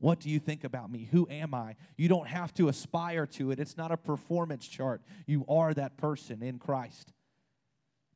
[0.00, 1.08] What do you think about me?
[1.12, 1.76] Who am I?
[1.96, 3.58] You don't have to aspire to it.
[3.58, 5.00] It's not a performance chart.
[5.26, 7.14] You are that person in Christ.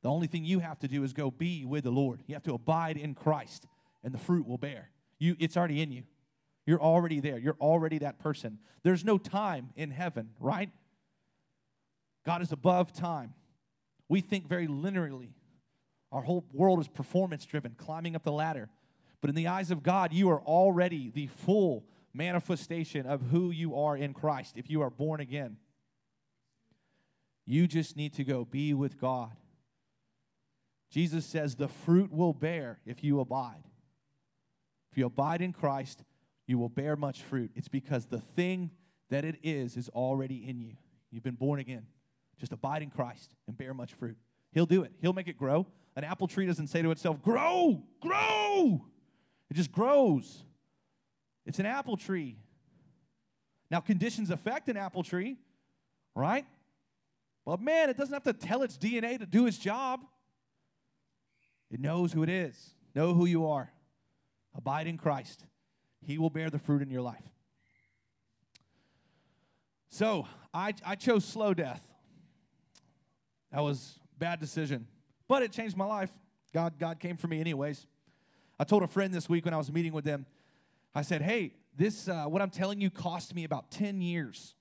[0.03, 2.23] The only thing you have to do is go be with the Lord.
[2.27, 3.66] You have to abide in Christ,
[4.05, 4.90] and the fruit will bear.
[5.18, 6.03] You, it's already in you.
[6.68, 7.38] You're already there.
[7.38, 8.59] You're already that person.
[8.83, 10.68] There's no time in heaven, right?
[12.26, 13.33] God is above time.
[14.07, 15.31] We think very linearly.
[16.12, 18.68] Our whole world is performance driven, climbing up the ladder.
[19.22, 23.74] But in the eyes of God, you are already the full manifestation of who you
[23.74, 25.57] are in Christ if you are born again.
[27.46, 29.35] You just need to go be with God.
[30.90, 33.64] Jesus says the fruit will bear if you abide.
[34.92, 36.04] If you abide in Christ,
[36.48, 37.52] you will bear much fruit.
[37.54, 38.70] It's because the thing
[39.11, 40.72] that it is is already in you.
[41.12, 41.87] You've been born again.
[42.40, 44.16] Just abide in Christ and bear much fruit.
[44.52, 45.66] He'll do it, He'll make it grow.
[45.94, 48.84] An apple tree doesn't say to itself, Grow, grow.
[49.50, 50.44] It just grows.
[51.44, 52.37] It's an apple tree.
[53.70, 55.37] Now, conditions affect an apple tree,
[56.14, 56.46] right?
[57.44, 60.00] But man, it doesn't have to tell its DNA to do its job.
[61.70, 62.70] It knows who it is.
[62.94, 63.70] Know who you are.
[64.54, 65.44] Abide in Christ.
[66.04, 67.24] He will bear the fruit in your life.
[69.90, 71.87] So I, I chose slow death.
[73.52, 74.87] That was bad decision,
[75.26, 76.11] but it changed my life.
[76.52, 77.87] God, God came for me anyways.
[78.58, 80.26] I told a friend this week when I was meeting with them,
[80.94, 84.54] I said, "Hey, this uh, what I'm telling you cost me about 10 years.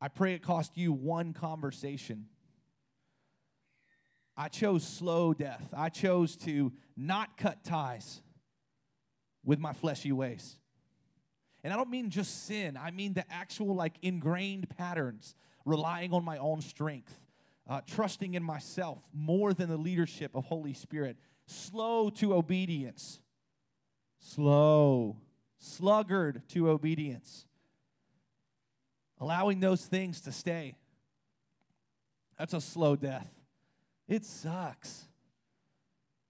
[0.00, 2.26] I pray it cost you one conversation."
[4.36, 5.72] I chose slow death.
[5.74, 8.20] I chose to not cut ties
[9.46, 10.58] with my fleshy ways.
[11.64, 16.22] And I don't mean just sin, I mean the actual, like, ingrained patterns, relying on
[16.24, 17.18] my own strength,
[17.66, 23.20] uh, trusting in myself more than the leadership of Holy Spirit, slow to obedience,
[24.18, 25.16] slow,
[25.58, 27.46] sluggard to obedience,
[29.18, 30.76] allowing those things to stay.
[32.38, 33.30] That's a slow death.
[34.06, 35.06] It sucks.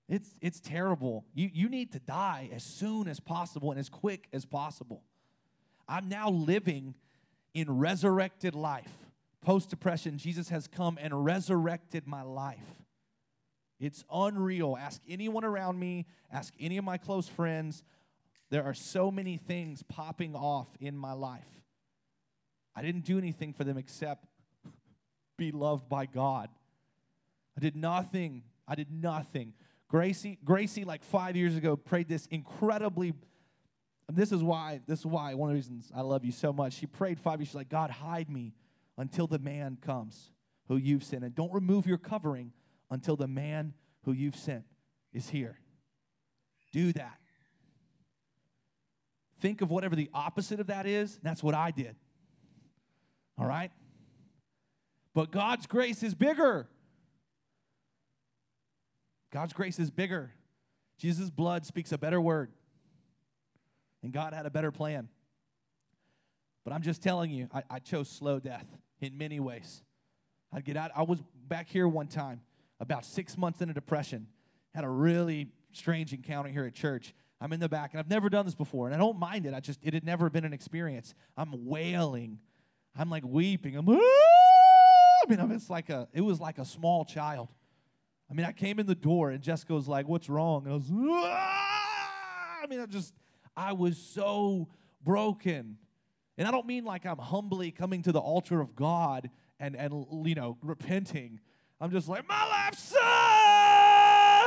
[0.09, 1.25] It's, it's terrible.
[1.35, 5.03] You, you need to die as soon as possible and as quick as possible.
[5.89, 6.95] I'm now living
[7.55, 8.93] in resurrected life.
[9.43, 12.83] Post depression, Jesus has come and resurrected my life.
[13.79, 14.77] It's unreal.
[14.79, 17.83] Ask anyone around me, ask any of my close friends.
[18.51, 21.49] There are so many things popping off in my life.
[22.75, 24.27] I didn't do anything for them except
[25.37, 26.49] be loved by God.
[27.57, 28.43] I did nothing.
[28.69, 29.53] I did nothing.
[29.89, 33.15] Gracie, Gracie, like five years ago, prayed this incredibly.
[34.09, 34.81] This is why.
[34.87, 35.35] This is why.
[35.35, 36.75] One of the reasons I love you so much.
[36.75, 37.49] She prayed five years.
[37.49, 38.55] She's like, God, hide me
[38.99, 40.31] until the man comes
[40.69, 42.53] who you've sent, and don't remove your covering
[42.91, 44.65] until the man who you've sent
[45.13, 45.59] is here.
[46.73, 47.19] Do that.
[49.41, 51.21] Think of whatever the opposite of that is.
[51.23, 51.95] That's what I did.
[53.39, 53.71] All right?
[55.15, 56.69] But God's grace is bigger.
[59.33, 60.33] God's grace is bigger.
[60.99, 62.51] Jesus' blood speaks a better word.
[64.03, 65.09] And God had a better plan.
[66.65, 68.67] But I'm just telling you, I, I chose slow death
[69.01, 69.83] in many ways.
[70.53, 70.91] I'd get out.
[70.97, 72.41] I was back here one time,
[72.81, 74.27] about six months into depression.
[74.75, 77.15] Had a really strange encounter here at church.
[77.41, 79.53] I'm in the back, and I've never done this before, and I don't mind it.
[79.53, 81.15] I just, it had never been an experience.
[81.37, 82.39] I'm wailing.
[82.99, 83.77] I'm like weeping.
[83.77, 83.93] I'm, ah!
[83.93, 87.49] I mean, it's like a, it was like a small child.
[88.31, 90.65] I mean, I came in the door and Jessica was like, What's wrong?
[90.65, 92.63] And I was, Aah!
[92.63, 93.15] I mean, I just,
[93.57, 94.69] I was so
[95.05, 95.79] broken.
[96.39, 100.05] And I don't mean like I'm humbly coming to the altar of God and, and
[100.27, 101.41] you know, repenting.
[101.81, 102.75] I'm just like, My life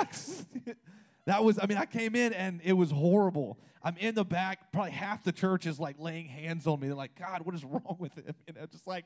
[0.02, 0.46] sucks.
[1.26, 3.58] that was, I mean, I came in and it was horrible.
[3.82, 4.74] I'm in the back.
[4.74, 6.88] Probably half the church is like laying hands on me.
[6.88, 8.36] They're like, God, what is wrong with him?
[8.48, 9.06] You know, just like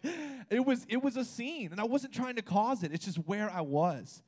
[0.49, 2.93] it was, it was a scene, and I wasn't trying to cause it.
[2.93, 4.23] It's just where I was.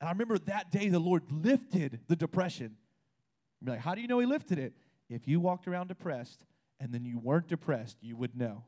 [0.00, 2.76] And I remember that day the Lord lifted the depression.
[3.60, 4.74] You're like, how do you know He lifted it?
[5.08, 6.44] If you walked around depressed
[6.80, 8.64] and then you weren't depressed, you would know.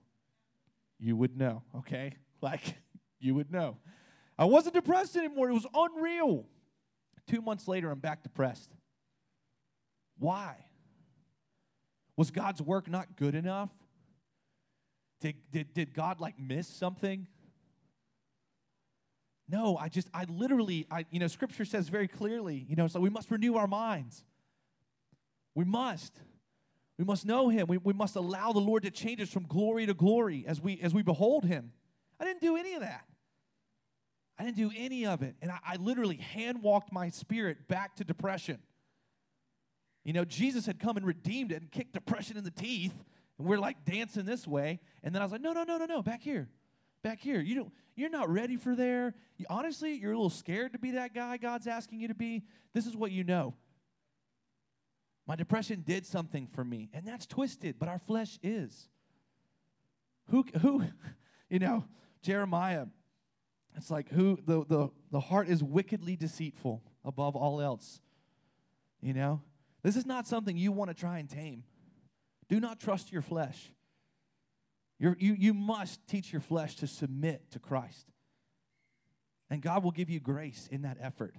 [0.99, 2.15] You would know, okay?
[2.41, 2.77] Like,
[3.19, 3.79] you would know.
[4.39, 5.51] I wasn't depressed anymore.
[5.51, 6.47] It was unreal.
[7.27, 8.71] Two months later, I'm back depressed.
[10.21, 10.55] Why?
[12.17, 13.71] Was God's work not good enough?
[15.21, 17.27] Did, did, did God like miss something?
[19.49, 23.01] No, I just, I literally, I, you know, scripture says very clearly, you know, so
[23.01, 24.25] we must renew our minds.
[25.55, 26.13] We must.
[26.99, 27.67] We must know him.
[27.67, 30.81] We, we must allow the Lord to change us from glory to glory as we
[30.83, 31.73] as we behold him.
[32.21, 33.05] I didn't do any of that.
[34.39, 35.37] I didn't do any of it.
[35.41, 38.59] And I, I literally hand walked my spirit back to depression.
[40.05, 42.95] You know, Jesus had come and redeemed it and kicked depression in the teeth.
[43.39, 44.81] And we're like dancing this way.
[45.03, 46.49] And then I was like, no, no, no, no, no, back here.
[47.03, 47.41] Back here.
[47.41, 49.15] You don't, you're not ready for there.
[49.37, 52.45] You, honestly, you're a little scared to be that guy God's asking you to be.
[52.75, 53.55] This is what you know.
[55.27, 58.89] My depression did something for me, and that's twisted, but our flesh is.
[60.31, 60.85] Who, who,
[61.51, 61.85] you know,
[62.23, 62.87] Jeremiah,
[63.77, 68.01] it's like who the, the, the heart is wickedly deceitful above all else.
[69.01, 69.43] You know?
[69.83, 71.65] This is not something you want to try and tame.
[72.49, 73.71] Do not trust your flesh.
[74.99, 78.07] You're, you you must teach your flesh to submit to Christ.
[79.51, 81.35] And God will give you grace in that effort.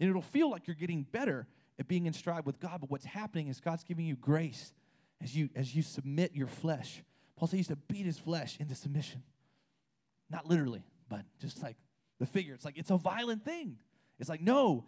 [0.00, 1.46] And it'll feel like you're getting better
[1.78, 4.72] at being in stride with God, but what's happening is God's giving you grace
[5.22, 7.02] as you as you submit your flesh.
[7.36, 9.22] Paul said he used to beat his flesh into submission.
[10.30, 11.76] Not literally, but just like
[12.18, 12.54] the figure.
[12.54, 13.78] It's like it's a violent thing.
[14.18, 14.86] It's like, no,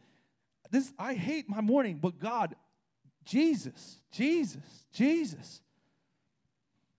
[0.70, 2.54] this I hate my morning, but God,
[3.24, 5.60] Jesus, Jesus, Jesus.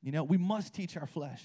[0.02, 1.43] You know, we must teach our flesh.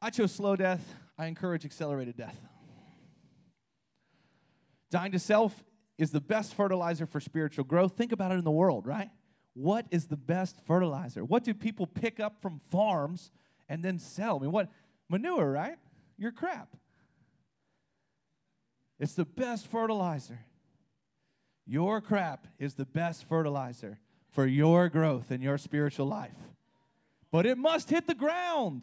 [0.00, 0.82] I chose slow death.
[1.18, 2.36] I encourage accelerated death.
[4.90, 5.64] Dying to self
[5.98, 7.96] is the best fertilizer for spiritual growth.
[7.96, 9.10] Think about it in the world, right?
[9.54, 11.24] What is the best fertilizer?
[11.24, 13.30] What do people pick up from farms
[13.68, 14.36] and then sell?
[14.36, 14.70] I mean, what?
[15.08, 15.76] Manure, right?
[16.18, 16.74] Your crap.
[18.98, 20.40] It's the best fertilizer.
[21.66, 23.98] Your crap is the best fertilizer
[24.32, 26.36] for your growth in your spiritual life.
[27.30, 28.82] But it must hit the ground.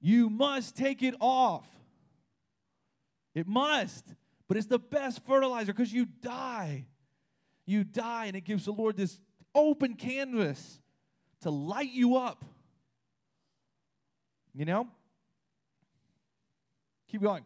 [0.00, 1.66] You must take it off.
[3.34, 4.04] It must.
[4.48, 6.86] But it's the best fertilizer because you die.
[7.64, 9.20] You die, and it gives the Lord this
[9.54, 10.80] open canvas
[11.40, 12.44] to light you up.
[14.54, 14.88] You know?
[17.10, 17.44] Keep going.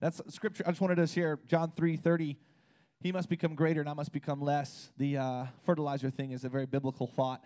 [0.00, 0.64] That's scripture.
[0.66, 2.36] I just wanted to share John 3 30.
[3.00, 4.90] He must become greater and I must become less.
[4.96, 7.44] The uh, fertilizer thing is a very biblical thought.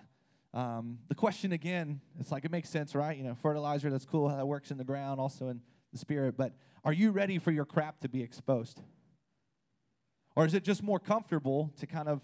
[0.55, 3.17] Um, the question again, it's like it makes sense, right?
[3.17, 5.61] You know, fertilizer, that's cool how that works in the ground, also in
[5.93, 6.37] the spirit.
[6.37, 8.81] But are you ready for your crap to be exposed?
[10.35, 12.23] Or is it just more comfortable to kind of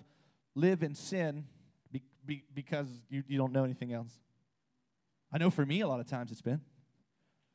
[0.55, 1.45] live in sin
[1.93, 4.19] be, be, because you, you don't know anything else?
[5.31, 6.63] I know for me, a lot of times it's been.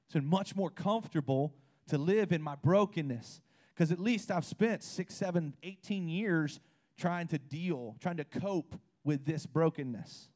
[0.06, 1.56] It's been much more comfortable
[1.88, 3.42] to live in my brokenness
[3.74, 6.60] because at least I've spent six, seven, 18 years
[6.98, 10.30] trying to deal, trying to cope with this brokenness.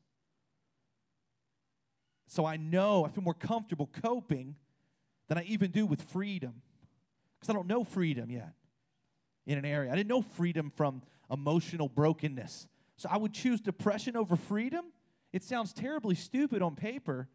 [2.28, 4.56] So I know I feel more comfortable coping
[5.28, 6.62] than I even do with freedom
[7.40, 8.54] because I don't know freedom yet
[9.46, 9.92] in an area.
[9.92, 12.68] I didn't know freedom from emotional brokenness.
[12.98, 14.86] So I would choose depression over freedom.
[15.32, 17.30] It sounds terribly stupid on paper,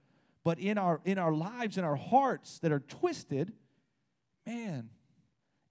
[0.44, 3.52] but in our in our lives in our hearts that are twisted,
[4.46, 4.90] man,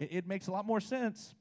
[0.02, 1.34] it, it makes a lot more sense.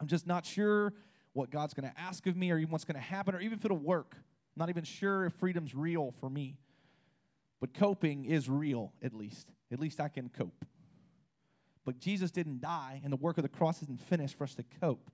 [0.00, 0.92] I'm just not sure
[1.34, 3.58] what God's going to ask of me or even what's going to happen or even
[3.58, 4.14] if it'll work.
[4.16, 6.56] I'm not even sure if freedom's real for me.
[7.60, 9.50] But coping is real, at least.
[9.72, 10.64] At least I can cope.
[11.84, 14.64] But Jesus didn't die, and the work of the cross isn't finished for us to
[14.80, 15.10] cope.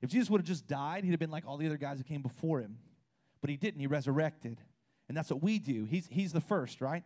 [0.00, 2.08] If Jesus would have just died, he'd have been like all the other guys that
[2.08, 2.78] came before him.
[3.40, 4.60] But he didn't, he resurrected.
[5.08, 5.84] And that's what we do.
[5.84, 7.04] He's, he's the first, right?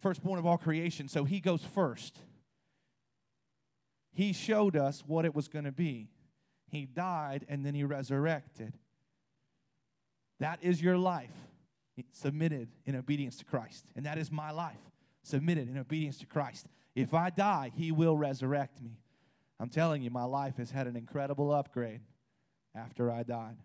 [0.00, 2.18] Firstborn of all creation, so he goes first.
[4.14, 6.08] He showed us what it was going to be.
[6.70, 8.72] He died and then he resurrected.
[10.40, 11.34] That is your life,
[12.12, 13.84] submitted in obedience to Christ.
[13.94, 14.80] And that is my life,
[15.22, 16.66] submitted in obedience to Christ.
[16.94, 18.98] If I die, he will resurrect me.
[19.60, 22.00] I'm telling you, my life has had an incredible upgrade
[22.74, 23.56] after I died.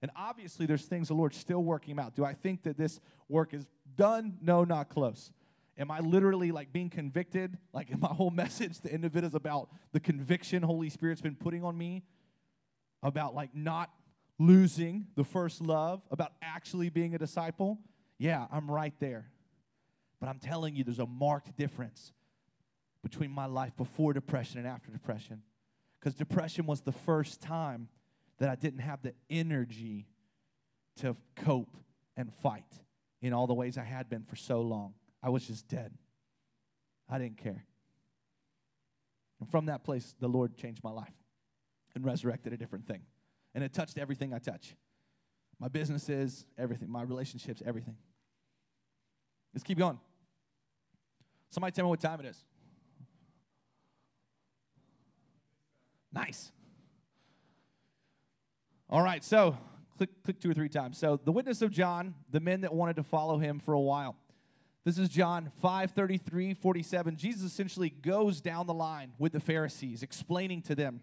[0.00, 2.16] And obviously, there's things the Lord's still working out.
[2.16, 3.66] Do I think that this work is
[3.96, 4.38] done?
[4.42, 5.30] No, not close.
[5.78, 7.56] Am I literally like being convicted?
[7.72, 11.20] Like, in my whole message, the end of it is about the conviction Holy Spirit's
[11.20, 12.02] been putting on me
[13.02, 13.90] about like not
[14.38, 17.78] losing the first love, about actually being a disciple.
[18.18, 19.26] Yeah, I'm right there.
[20.20, 22.12] But I'm telling you, there's a marked difference
[23.02, 25.42] between my life before depression and after depression.
[25.98, 27.88] Because depression was the first time
[28.38, 30.06] that I didn't have the energy
[30.96, 31.76] to cope
[32.16, 32.80] and fight
[33.20, 34.94] in all the ways I had been for so long.
[35.22, 35.92] I was just dead.
[37.08, 37.64] I didn't care.
[39.40, 41.14] And from that place, the Lord changed my life
[41.94, 43.02] and resurrected a different thing.
[43.54, 44.74] And it touched everything I touch
[45.58, 47.96] my businesses, everything, my relationships, everything.
[49.54, 50.00] Let's keep going.
[51.50, 52.44] Somebody tell me what time it is.
[56.12, 56.50] Nice.
[58.90, 59.56] All right, so
[59.96, 60.98] click, click two or three times.
[60.98, 64.16] So, the witness of John, the men that wanted to follow him for a while.
[64.84, 67.16] This is John 5 33, 47.
[67.16, 71.00] Jesus essentially goes down the line with the Pharisees, explaining to them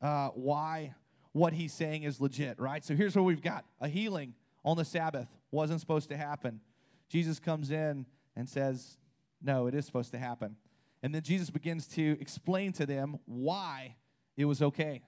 [0.00, 0.94] uh, why
[1.30, 2.84] what he's saying is legit, right?
[2.84, 6.60] So here's what we've got a healing on the Sabbath wasn't supposed to happen.
[7.08, 8.96] Jesus comes in and says,
[9.40, 10.56] No, it is supposed to happen.
[11.00, 13.94] And then Jesus begins to explain to them why
[14.36, 15.02] it was okay.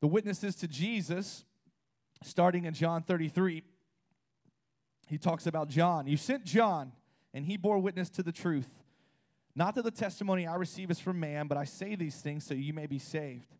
[0.00, 1.44] The witnesses to Jesus,
[2.22, 3.62] starting in John 33,
[5.08, 6.06] he talks about John.
[6.06, 6.92] You sent John,
[7.32, 8.68] and he bore witness to the truth.
[9.54, 12.54] Not that the testimony I receive is from man, but I say these things so
[12.54, 13.54] you may be saved.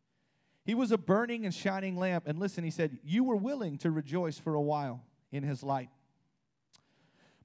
[0.65, 2.25] He was a burning and shining lamp.
[2.27, 5.03] And listen, he said, You were willing to rejoice for a while
[5.33, 5.91] in his light.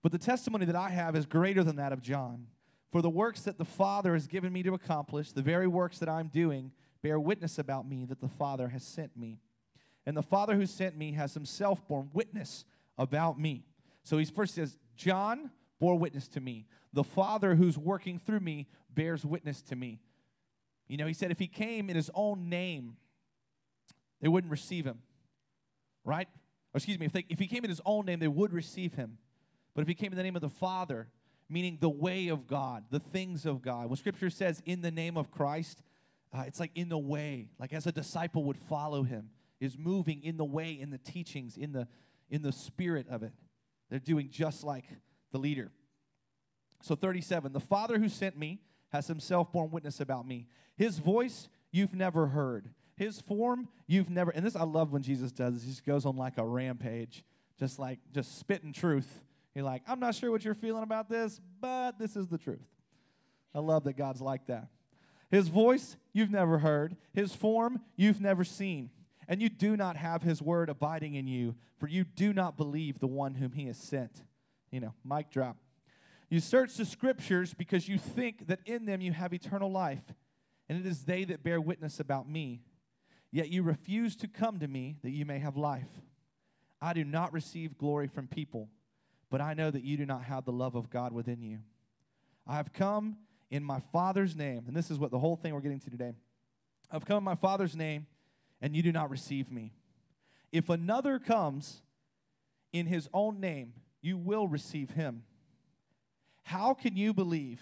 [0.04, 2.48] But the testimony that I have is greater than that of John.
[2.92, 6.08] For the works that the Father has given me to accomplish, the very works that
[6.08, 6.72] I'm doing,
[7.02, 9.40] bear witness about me that the Father has sent me.
[10.06, 12.64] And the Father who sent me has himself borne witness
[12.98, 13.66] about me.
[14.04, 15.50] So he first says, John
[15.86, 16.66] bore witness to me.
[16.94, 20.00] The Father who's working through me bears witness to me.
[20.88, 22.98] You know, he said if he came in his own name,
[24.20, 24.98] they wouldn't receive him.
[26.04, 26.28] Right?
[26.74, 28.96] Or excuse me, if, they, if he came in his own name, they would receive
[28.96, 29.20] him.
[29.76, 31.08] But if he came in the name of the Father,
[31.50, 35.18] meaning the way of God, the things of God, when scripture says in the name
[35.18, 35.84] of Christ,
[36.34, 39.30] uh, it's like in the way, like as a disciple would follow him,
[39.60, 41.88] is moving in the way, in the teachings, in the,
[42.32, 43.34] in the spirit of it.
[43.92, 44.86] They're doing just like
[45.36, 45.70] the leader.
[46.82, 48.62] So 37, the Father who sent me
[48.94, 50.48] has himself borne witness about me.
[50.78, 52.70] His voice you've never heard.
[52.96, 55.64] His form you've never, and this I love when Jesus does this.
[55.64, 57.26] He just goes on like a rampage,
[57.60, 59.24] just like just spitting truth.
[59.54, 62.66] He's like, I'm not sure what you're feeling about this, but this is the truth.
[63.54, 64.70] I love that God's like that.
[65.30, 68.90] His voice you've never heard, his form you've never seen.
[69.28, 73.00] And you do not have his word abiding in you, for you do not believe
[73.00, 74.24] the one whom he has sent.
[74.76, 75.56] You know, mic drop.
[76.30, 80.04] You search the scriptures because you think that in them you have eternal life,
[80.68, 82.60] and it is they that bear witness about me.
[83.32, 85.88] Yet you refuse to come to me that you may have life.
[86.82, 88.68] I do not receive glory from people,
[89.30, 91.60] but I know that you do not have the love of God within you.
[92.46, 93.16] I have come
[93.50, 96.16] in my Father's name, and this is what the whole thing we're getting to today.
[96.92, 98.08] I've come in my Father's name,
[98.62, 99.72] and you do not receive me.
[100.52, 101.82] If another comes
[102.74, 103.72] in his own name,
[104.06, 105.24] you will receive him.
[106.44, 107.60] How can you believe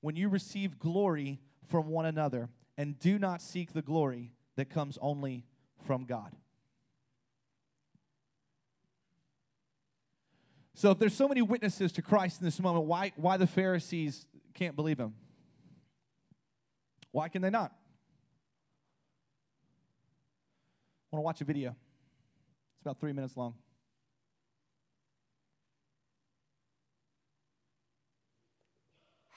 [0.00, 1.38] when you receive glory
[1.68, 5.44] from one another and do not seek the glory that comes only
[5.86, 6.32] from God?
[10.76, 14.26] So, if there's so many witnesses to Christ in this moment, why, why the Pharisees
[14.54, 15.14] can't believe him?
[17.12, 17.72] Why can they not?
[21.12, 21.70] I want to watch a video.
[21.70, 23.54] It's about three minutes long.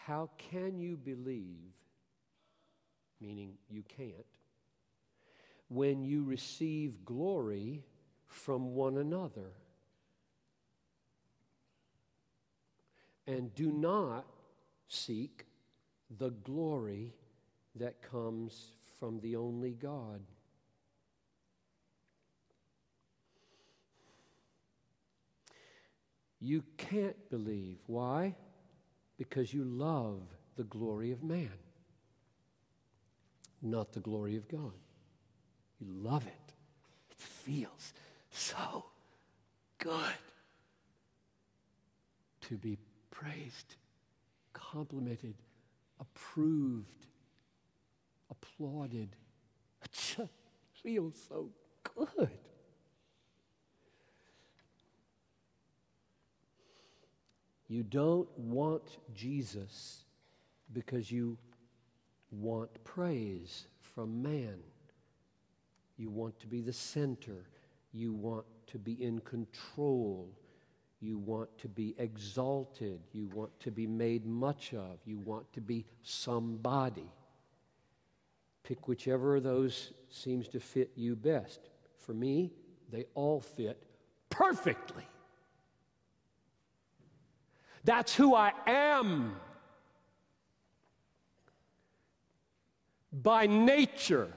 [0.07, 1.73] How can you believe,
[3.19, 4.25] meaning you can't,
[5.67, 7.83] when you receive glory
[8.25, 9.51] from one another?
[13.27, 14.25] And do not
[14.87, 15.45] seek
[16.17, 17.13] the glory
[17.75, 18.67] that comes
[19.01, 20.21] from the only God.
[26.39, 27.79] You can't believe.
[27.87, 28.35] Why?
[29.18, 30.22] Because you love
[30.55, 31.51] the glory of man,
[33.61, 34.74] not the glory of God.
[35.80, 36.53] You love it.
[37.11, 37.93] It feels
[38.32, 38.86] so
[39.80, 39.93] good
[42.41, 42.78] to be
[43.11, 43.76] praised,
[44.53, 45.36] complimented,
[45.99, 47.07] approved,
[48.30, 49.09] applauded.
[49.84, 50.32] It just
[50.84, 51.49] feels so
[51.95, 52.30] good.
[57.68, 60.03] You don't want Jesus
[60.74, 61.38] because you
[62.32, 64.57] want praise from man.
[65.97, 67.45] You want to be the center.
[67.91, 70.30] You want to be in control.
[70.99, 72.99] You want to be exalted.
[73.11, 74.99] You want to be made much of.
[75.05, 77.09] You want to be somebody.
[78.63, 81.70] Pick whichever of those seems to fit you best.
[81.97, 82.51] For me,
[82.91, 83.82] they all fit
[84.30, 85.05] perfectly.
[87.88, 89.38] That's who I am.
[93.13, 94.27] By nature,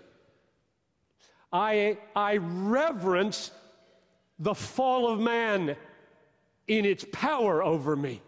[1.53, 3.51] I, I reverence
[4.39, 5.75] the fall of man
[6.69, 8.23] in its power over me.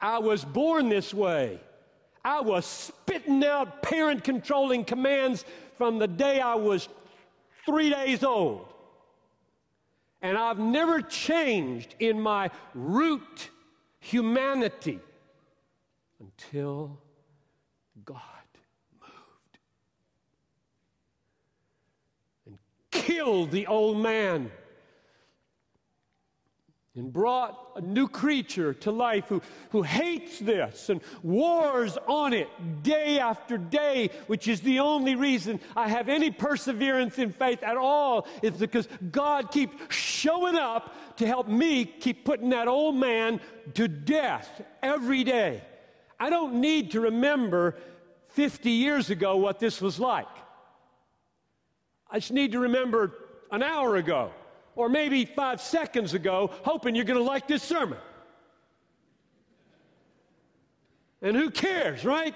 [0.00, 1.60] I was born this way.
[2.24, 5.44] I was spitting out parent controlling commands
[5.76, 6.88] from the day I was
[7.66, 8.72] three days old.
[10.22, 13.50] And I've never changed in my root
[13.98, 15.00] humanity
[16.20, 16.98] until
[18.04, 18.20] God
[19.00, 19.58] moved
[22.46, 22.58] and
[22.90, 24.50] killed the old man
[26.96, 32.48] and brought a new creature to life who, who hates this and wars on it
[32.82, 37.76] day after day, which is the only reason I have any perseverance in faith at
[37.76, 43.40] all, is because God keeps showing up to help me keep putting that old man
[43.74, 45.62] to death every day.
[46.18, 47.76] I don't need to remember
[48.28, 50.26] 50 years ago what this was like.
[52.10, 53.12] I just need to remember
[53.50, 54.30] an hour ago
[54.76, 57.98] or maybe five seconds ago, hoping you're going to like this sermon.
[61.22, 62.34] And who cares, right?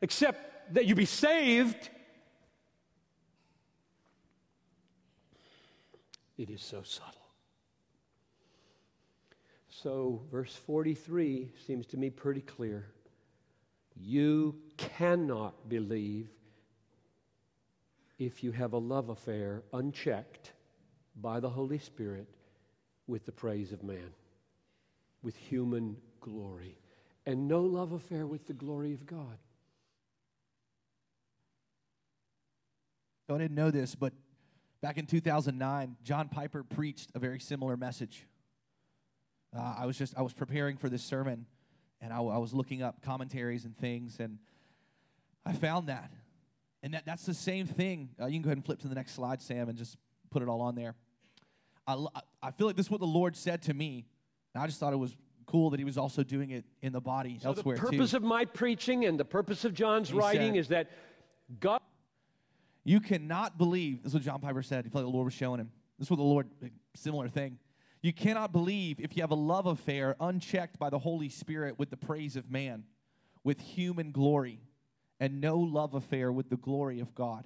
[0.00, 1.90] Except that you be saved.
[6.38, 7.14] It is so subtle.
[9.68, 12.86] So, verse 43 seems to me pretty clear.
[13.96, 16.28] You cannot believe
[18.18, 20.52] if you have a love affair unchecked
[21.16, 22.28] by the Holy Spirit
[23.06, 24.12] with the praise of man,
[25.22, 26.78] with human glory,
[27.26, 29.38] and no love affair with the glory of God.
[33.34, 34.12] I didn't know this, but
[34.80, 38.26] back in 2009, John Piper preached a very similar message.
[39.56, 41.46] Uh, I was just I was preparing for this sermon,
[42.00, 44.38] and I, I was looking up commentaries and things, and
[45.44, 46.12] I found that,
[46.82, 48.10] and that that's the same thing.
[48.20, 49.96] Uh, you can go ahead and flip to the next slide, Sam, and just
[50.30, 50.94] put it all on there.
[51.86, 51.96] I,
[52.42, 54.06] I feel like this is what the Lord said to me.
[54.54, 55.16] And I just thought it was
[55.46, 58.18] cool that he was also doing it in the body so elsewhere the purpose too.
[58.18, 60.90] of my preaching and the purpose of John's he writing said, is that
[61.58, 61.80] God.
[62.84, 64.02] You cannot believe.
[64.02, 64.84] This is what John Piper said.
[64.84, 65.70] He felt like the Lord was showing him.
[65.98, 66.48] This is what the Lord,
[66.94, 67.58] similar thing.
[68.02, 71.90] You cannot believe if you have a love affair unchecked by the Holy Spirit with
[71.90, 72.84] the praise of man,
[73.44, 74.60] with human glory,
[75.18, 77.44] and no love affair with the glory of God.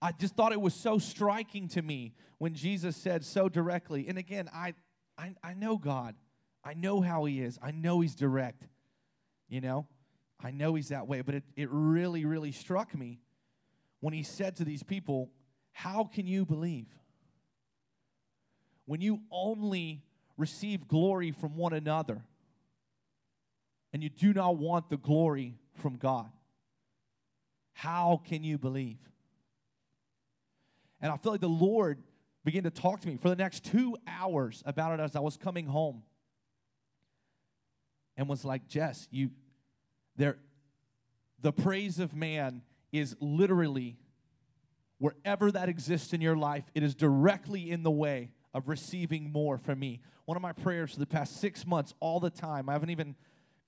[0.00, 4.06] I just thought it was so striking to me when Jesus said so directly.
[4.08, 4.74] And again, I,
[5.16, 6.14] I, I know God.
[6.64, 7.58] I know how He is.
[7.60, 8.66] I know He's direct.
[9.48, 9.86] You know,
[10.42, 11.22] I know He's that way.
[11.22, 13.18] But it, it really, really struck me
[14.00, 15.30] when He said to these people,
[15.72, 16.86] How can you believe?
[18.86, 20.02] When you only
[20.36, 22.22] receive glory from one another
[23.92, 26.30] and you do not want the glory from God,
[27.72, 28.98] how can you believe?
[31.00, 32.02] And I feel like the Lord
[32.44, 35.36] began to talk to me for the next two hours about it as I was
[35.36, 36.02] coming home.
[38.16, 39.30] And was like, Jess, you
[40.16, 40.38] there
[41.40, 43.96] the praise of man is literally
[44.98, 49.56] wherever that exists in your life, it is directly in the way of receiving more
[49.58, 50.00] from me.
[50.24, 53.14] One of my prayers for the past six months, all the time, I haven't even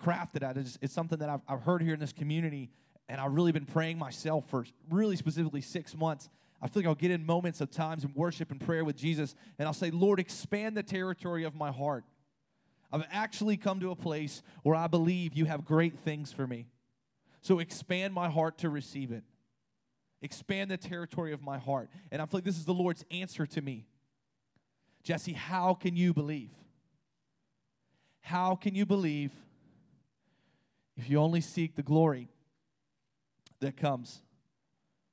[0.03, 0.57] crafted it.
[0.57, 2.71] It's, it's something that I've, I've heard here in this community,
[3.09, 6.29] and I've really been praying myself for really specifically six months.
[6.63, 9.35] I feel like I'll get in moments of times in worship and prayer with Jesus,
[9.59, 12.05] and I'll say, Lord, expand the territory of my heart.
[12.93, 16.67] I've actually come to a place where I believe you have great things for me.
[17.41, 19.23] So expand my heart to receive it.
[20.23, 21.89] Expand the territory of my heart.
[22.11, 23.87] And I feel like this is the Lord's answer to me.
[25.03, 26.51] Jesse, how can you believe?
[28.21, 29.33] How can you believe
[30.97, 32.29] if you only seek the glory
[33.61, 34.21] that comes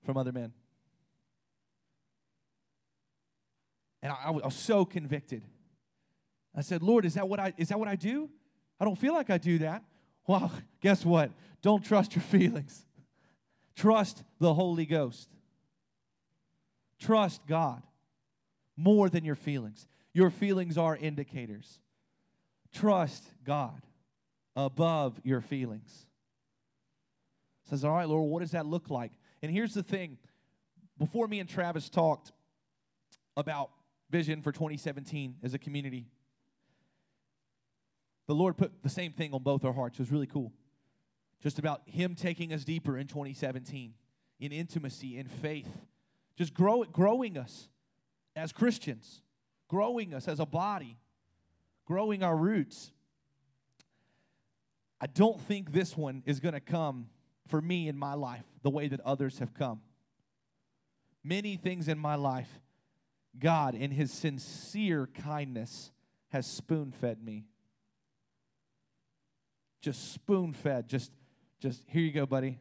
[0.03, 0.51] from other men?
[4.08, 5.43] And I, I was so convicted.
[6.55, 8.30] I said, Lord, is that what I is that what I do?
[8.80, 9.84] I don't feel like I do that.
[10.26, 10.49] Well,
[10.82, 11.32] guess what?
[11.62, 12.86] Don't trust your feelings.
[13.76, 15.30] Trust the Holy Ghost.
[17.01, 17.84] Trust God
[18.78, 19.88] more than your feelings.
[20.14, 21.82] Your feelings are indicators.
[22.74, 23.82] Trust God
[24.55, 26.05] above your feelings.
[27.70, 29.12] Says, All right, Lord, what does that look like?
[29.41, 30.18] And here's the thing
[30.97, 32.32] before me and Travis talked
[33.36, 33.70] about
[34.10, 36.08] vision for 2017 as a community.
[38.28, 39.99] The Lord put the same thing on both our hearts.
[39.99, 40.51] It was really cool.
[41.41, 43.93] Just about Him taking us deeper in 2017
[44.39, 45.70] in intimacy, in faith,
[46.36, 47.70] just grow, growing us
[48.36, 49.22] as Christians,
[49.68, 50.97] growing us as a body,
[51.86, 52.91] growing our roots.
[55.01, 57.08] I don't think this one is going to come
[57.47, 59.82] for me in my life the way that others have come.
[61.24, 62.60] Many things in my life
[63.39, 65.91] God, in his sincere kindness,
[66.29, 67.45] has spoon fed me.
[69.81, 71.11] Just spoon fed, just,
[71.59, 72.59] just here you go, buddy.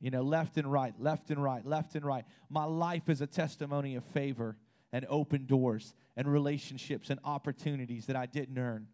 [0.00, 2.24] You know, left and right, left and right, left and right.
[2.48, 4.56] My life is a testimony of favor
[4.92, 8.88] and open doors and relationships and opportunities that I didn't earn.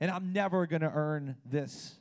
[0.00, 1.94] And I'm never going to earn this.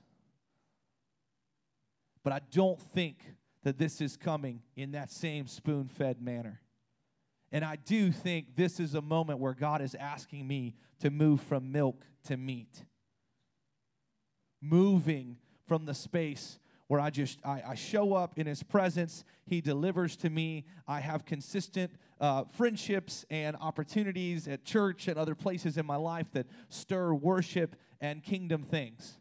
[2.24, 3.18] But I don't think
[3.64, 6.60] that this is coming in that same spoon fed manner.
[7.54, 11.40] And I do think this is a moment where God is asking me to move
[11.40, 12.84] from milk to meat.
[14.60, 15.38] Moving
[15.68, 20.16] from the space where I just I, I, show up in his presence he delivers
[20.18, 25.86] to me i have consistent uh, friendships and opportunities at church and other places in
[25.86, 29.18] my life that stir worship and kingdom things.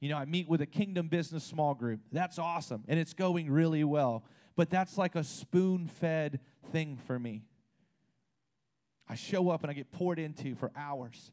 [0.00, 2.00] You know i meet with a kingdom business small group.
[2.12, 4.24] That's awesome and it's going really well.
[4.54, 7.42] But that's like a spoon fed thing for me
[9.08, 11.32] i show up and i get poured into for hours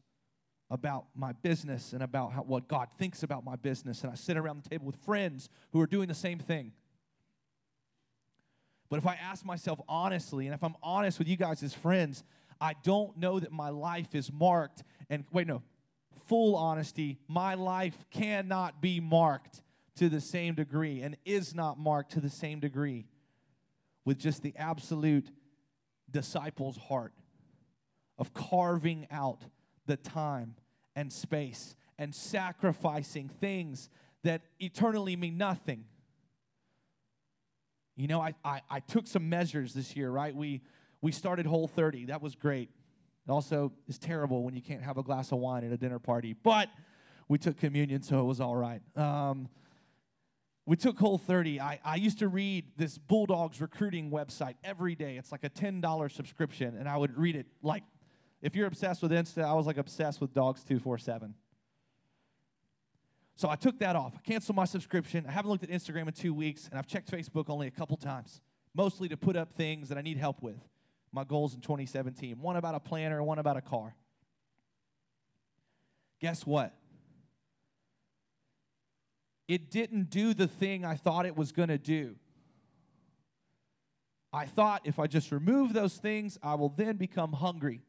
[0.70, 4.02] about my business and about how, what God thinks about my business.
[4.02, 6.72] And I sit around the table with friends who are doing the same thing.
[8.88, 12.24] But if I ask myself honestly, and if I'm honest with you guys as friends,
[12.60, 14.82] I don't know that my life is marked.
[15.10, 15.62] And wait, no,
[16.26, 19.62] full honesty, my life cannot be marked
[19.96, 23.06] to the same degree and is not marked to the same degree
[24.04, 25.30] with just the absolute
[26.10, 27.12] disciple's heart
[28.18, 29.42] of carving out
[29.86, 30.54] the time
[30.96, 33.88] and space and sacrificing things
[34.22, 35.84] that eternally mean nothing.
[37.96, 40.34] You know, I, I, I, took some measures this year, right?
[40.34, 40.62] We,
[41.00, 42.06] we started Whole 30.
[42.06, 42.70] That was great.
[43.26, 45.98] It also is terrible when you can't have a glass of wine at a dinner
[45.98, 46.68] party, but
[47.28, 48.82] we took communion, so it was all right.
[48.96, 49.48] Um,
[50.66, 51.60] we took Whole 30.
[51.60, 55.16] I, I used to read this Bulldogs recruiting website every day.
[55.16, 57.84] It's like a $10 subscription, and I would read it like
[58.44, 61.34] if you're obsessed with Insta, I was like obsessed with Dogs 247.
[63.36, 64.12] So I took that off.
[64.14, 65.24] I canceled my subscription.
[65.26, 67.96] I haven't looked at Instagram in two weeks, and I've checked Facebook only a couple
[67.96, 68.42] times,
[68.74, 70.60] mostly to put up things that I need help with.
[71.10, 73.94] My goals in 2017 one about a planner, one about a car.
[76.20, 76.74] Guess what?
[79.48, 82.16] It didn't do the thing I thought it was going to do.
[84.34, 87.80] I thought if I just remove those things, I will then become hungry.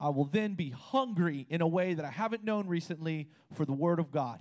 [0.00, 3.72] I will then be hungry in a way that I haven't known recently for the
[3.72, 4.40] Word of God.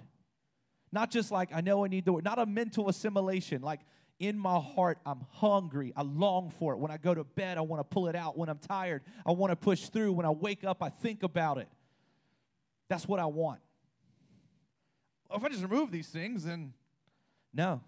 [0.91, 3.61] Not just like I know I need the Word, not a mental assimilation.
[3.61, 3.81] Like
[4.19, 5.93] in my heart, I'm hungry.
[5.95, 6.77] I long for it.
[6.77, 8.37] When I go to bed, I want to pull it out.
[8.37, 10.13] When I'm tired, I want to push through.
[10.13, 11.67] When I wake up, I think about it.
[12.89, 13.59] That's what I want.
[15.33, 16.73] If I just remove these things, then
[17.53, 17.81] no.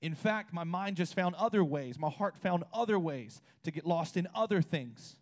[0.00, 1.98] In fact, my mind just found other ways.
[1.98, 5.16] My heart found other ways to get lost in other things.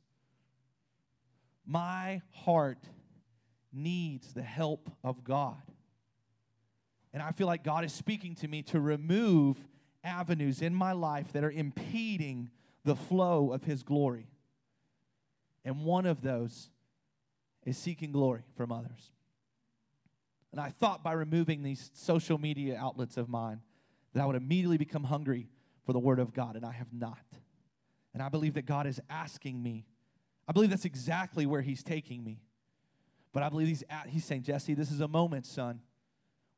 [1.70, 2.82] My heart
[3.72, 5.62] needs the help of God.
[7.12, 9.56] And I feel like God is speaking to me to remove
[10.02, 12.50] avenues in my life that are impeding
[12.84, 14.26] the flow of His glory.
[15.64, 16.70] And one of those
[17.64, 19.12] is seeking glory from others.
[20.50, 23.60] And I thought by removing these social media outlets of mine
[24.12, 25.48] that I would immediately become hungry
[25.86, 27.22] for the Word of God, and I have not.
[28.12, 29.86] And I believe that God is asking me
[30.50, 32.40] I believe that's exactly where he's taking me.
[33.32, 35.78] But I believe he's, at, he's saying, Jesse, this is a moment, son,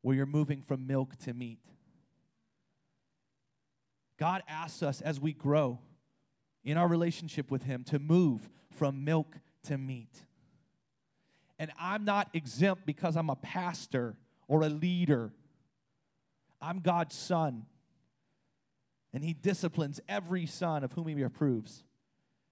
[0.01, 1.59] where you're moving from milk to meat.
[4.17, 5.77] God asks us as we grow
[6.63, 10.23] in our relationship with him to move from milk to meat.
[11.59, 14.15] And I'm not exempt because I'm a pastor
[14.47, 15.31] or a leader.
[16.59, 17.67] I'm God's son.
[19.13, 21.83] And he disciplines every son of whom he approves.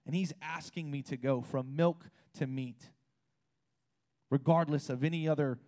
[0.04, 2.90] And he's asking me to go from milk to meat,
[4.30, 5.58] regardless of any other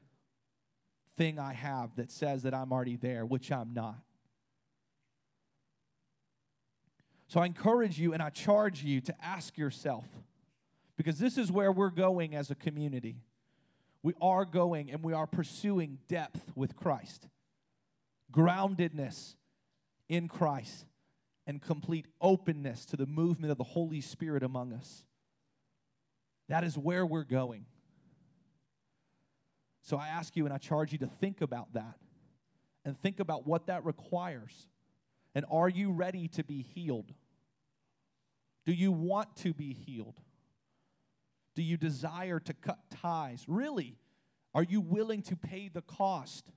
[1.16, 4.01] thing I have that says that I'm already there, which I'm not.
[7.28, 10.05] So I encourage you and I charge you to ask yourself,
[10.97, 13.16] because this is where we're going as a community.
[14.03, 17.28] We are going and we are pursuing depth with Christ,
[18.32, 19.35] groundedness
[20.09, 20.87] in Christ
[21.47, 25.05] and complete openness to the movement of the Holy Spirit among us.
[26.49, 27.66] That is where we're going.
[29.82, 31.97] So I ask you and I charge you to think about that
[32.84, 34.68] and think about what that requires.
[35.34, 37.12] And are you ready to be healed?
[38.64, 40.20] Do you want to be healed?
[41.55, 43.45] Do you desire to cut ties?
[43.47, 43.99] Really?
[44.55, 46.51] Are you willing to pay the cost?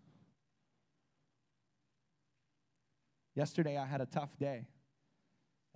[3.35, 4.67] Yesterday I had a tough day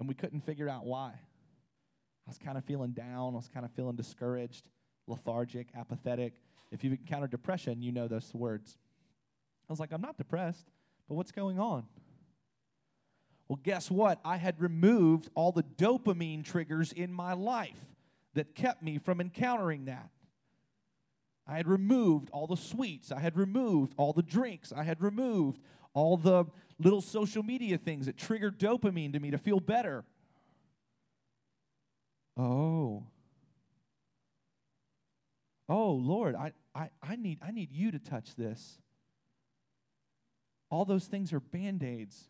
[0.01, 1.11] and we couldn't figure out why.
[1.11, 4.67] I was kind of feeling down, I was kind of feeling discouraged,
[5.07, 6.33] lethargic, apathetic.
[6.71, 8.79] If you've encountered depression, you know those words.
[9.69, 10.71] I was like, I'm not depressed,
[11.07, 11.85] but what's going on?
[13.47, 14.19] Well, guess what?
[14.25, 17.85] I had removed all the dopamine triggers in my life
[18.33, 20.09] that kept me from encountering that.
[21.47, 23.11] I had removed all the sweets.
[23.11, 24.73] I had removed all the drinks.
[24.75, 25.61] I had removed
[25.93, 26.45] all the
[26.79, 30.03] little social media things that trigger dopamine to me to feel better.
[32.37, 33.03] Oh.
[35.69, 38.77] Oh, Lord, I, I, I, need, I need you to touch this.
[40.69, 42.25] All those things are band aids.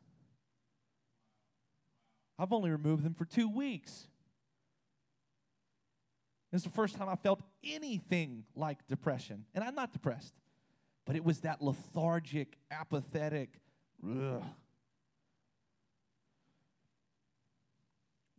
[2.37, 4.07] I've only removed them for two weeks.
[6.51, 9.45] Is the first time I felt anything like depression.
[9.53, 10.33] And I'm not depressed,
[11.11, 13.59] but it was that lethargic, apathetic,
[14.01, 14.41] ugh.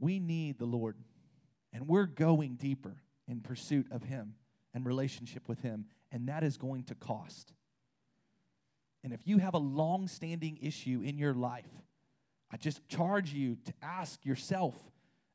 [0.01, 0.97] We need the Lord,
[1.75, 2.97] and we're going deeper
[3.29, 4.37] in pursuit of Him
[4.73, 7.53] and relationship with Him, and that is going to cost.
[9.05, 11.68] And if you have a long standing issue in your life,
[12.51, 14.75] I just charge you to ask yourself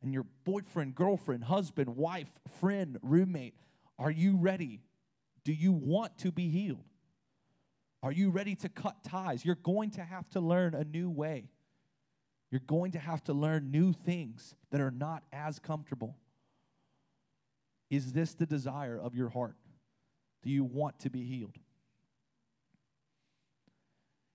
[0.01, 3.53] and your boyfriend, girlfriend, husband, wife, friend, roommate
[3.99, 4.81] are you ready?
[5.43, 6.86] Do you want to be healed?
[8.03, 9.43] Are you ready to cut ties?
[9.43, 11.49] You're going to have to learn a new way.
[12.51, 16.15] You're going to have to learn new things that are not as comfortable.
[17.89, 19.55] Is this the desire of your heart?
[20.43, 21.57] Do you want to be healed?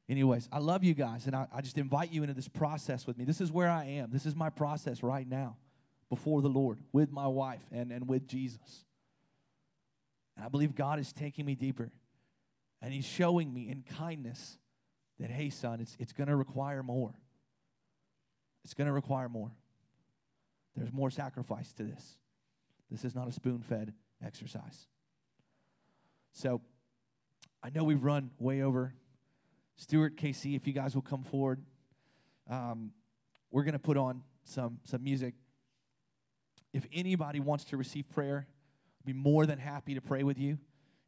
[0.08, 3.16] Anyways, I love you guys, and I, I, just invite you into this process with
[3.16, 3.24] me.
[3.24, 4.10] This is where I am.
[4.10, 5.56] This is my process right now
[6.10, 8.84] before the Lord with my wife and, and with Jesus.
[10.36, 11.90] And I believe God is taking me deeper,
[12.82, 14.58] and He's showing me in kindness
[15.20, 17.14] that, hey, son, it's, it's going to require more.
[18.64, 19.52] It's going to require more.
[20.76, 22.18] There's more sacrifice to this.
[22.90, 24.86] This is not a spoon fed exercise.
[26.32, 26.60] So
[27.62, 28.94] I know we've run way over.
[29.76, 31.62] Stuart, Casey, if you guys will come forward,
[32.50, 32.92] um,
[33.50, 35.34] we're going to put on some, some music.
[36.72, 38.46] If anybody wants to receive prayer,
[39.00, 40.58] I'd be more than happy to pray with you.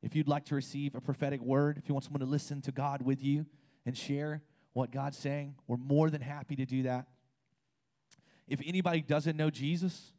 [0.04, 2.72] If you'd like to receive a prophetic word, if you want someone to listen to
[2.72, 3.46] God with you
[3.84, 4.42] and share
[4.72, 7.06] what God's saying, we're more than happy to do that.
[8.46, 10.12] If anybody doesn't know Jesus,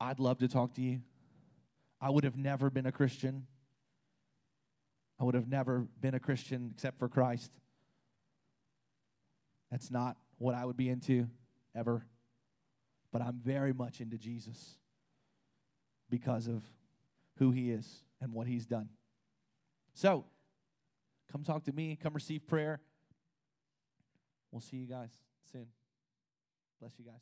[0.00, 1.00] I'd love to talk to you.
[2.00, 3.46] I would have never been a Christian
[5.20, 7.52] I would have never been a Christian except for Christ.
[9.70, 11.28] That's not what I would be into
[11.76, 12.06] ever.
[13.12, 14.78] But I'm very much into Jesus
[16.08, 16.64] because of
[17.36, 18.88] who he is and what he's done.
[19.94, 20.24] So,
[21.30, 22.80] come talk to me, come receive prayer.
[24.50, 25.10] We'll see you guys
[25.52, 25.66] soon.
[26.80, 27.20] Bless you guys.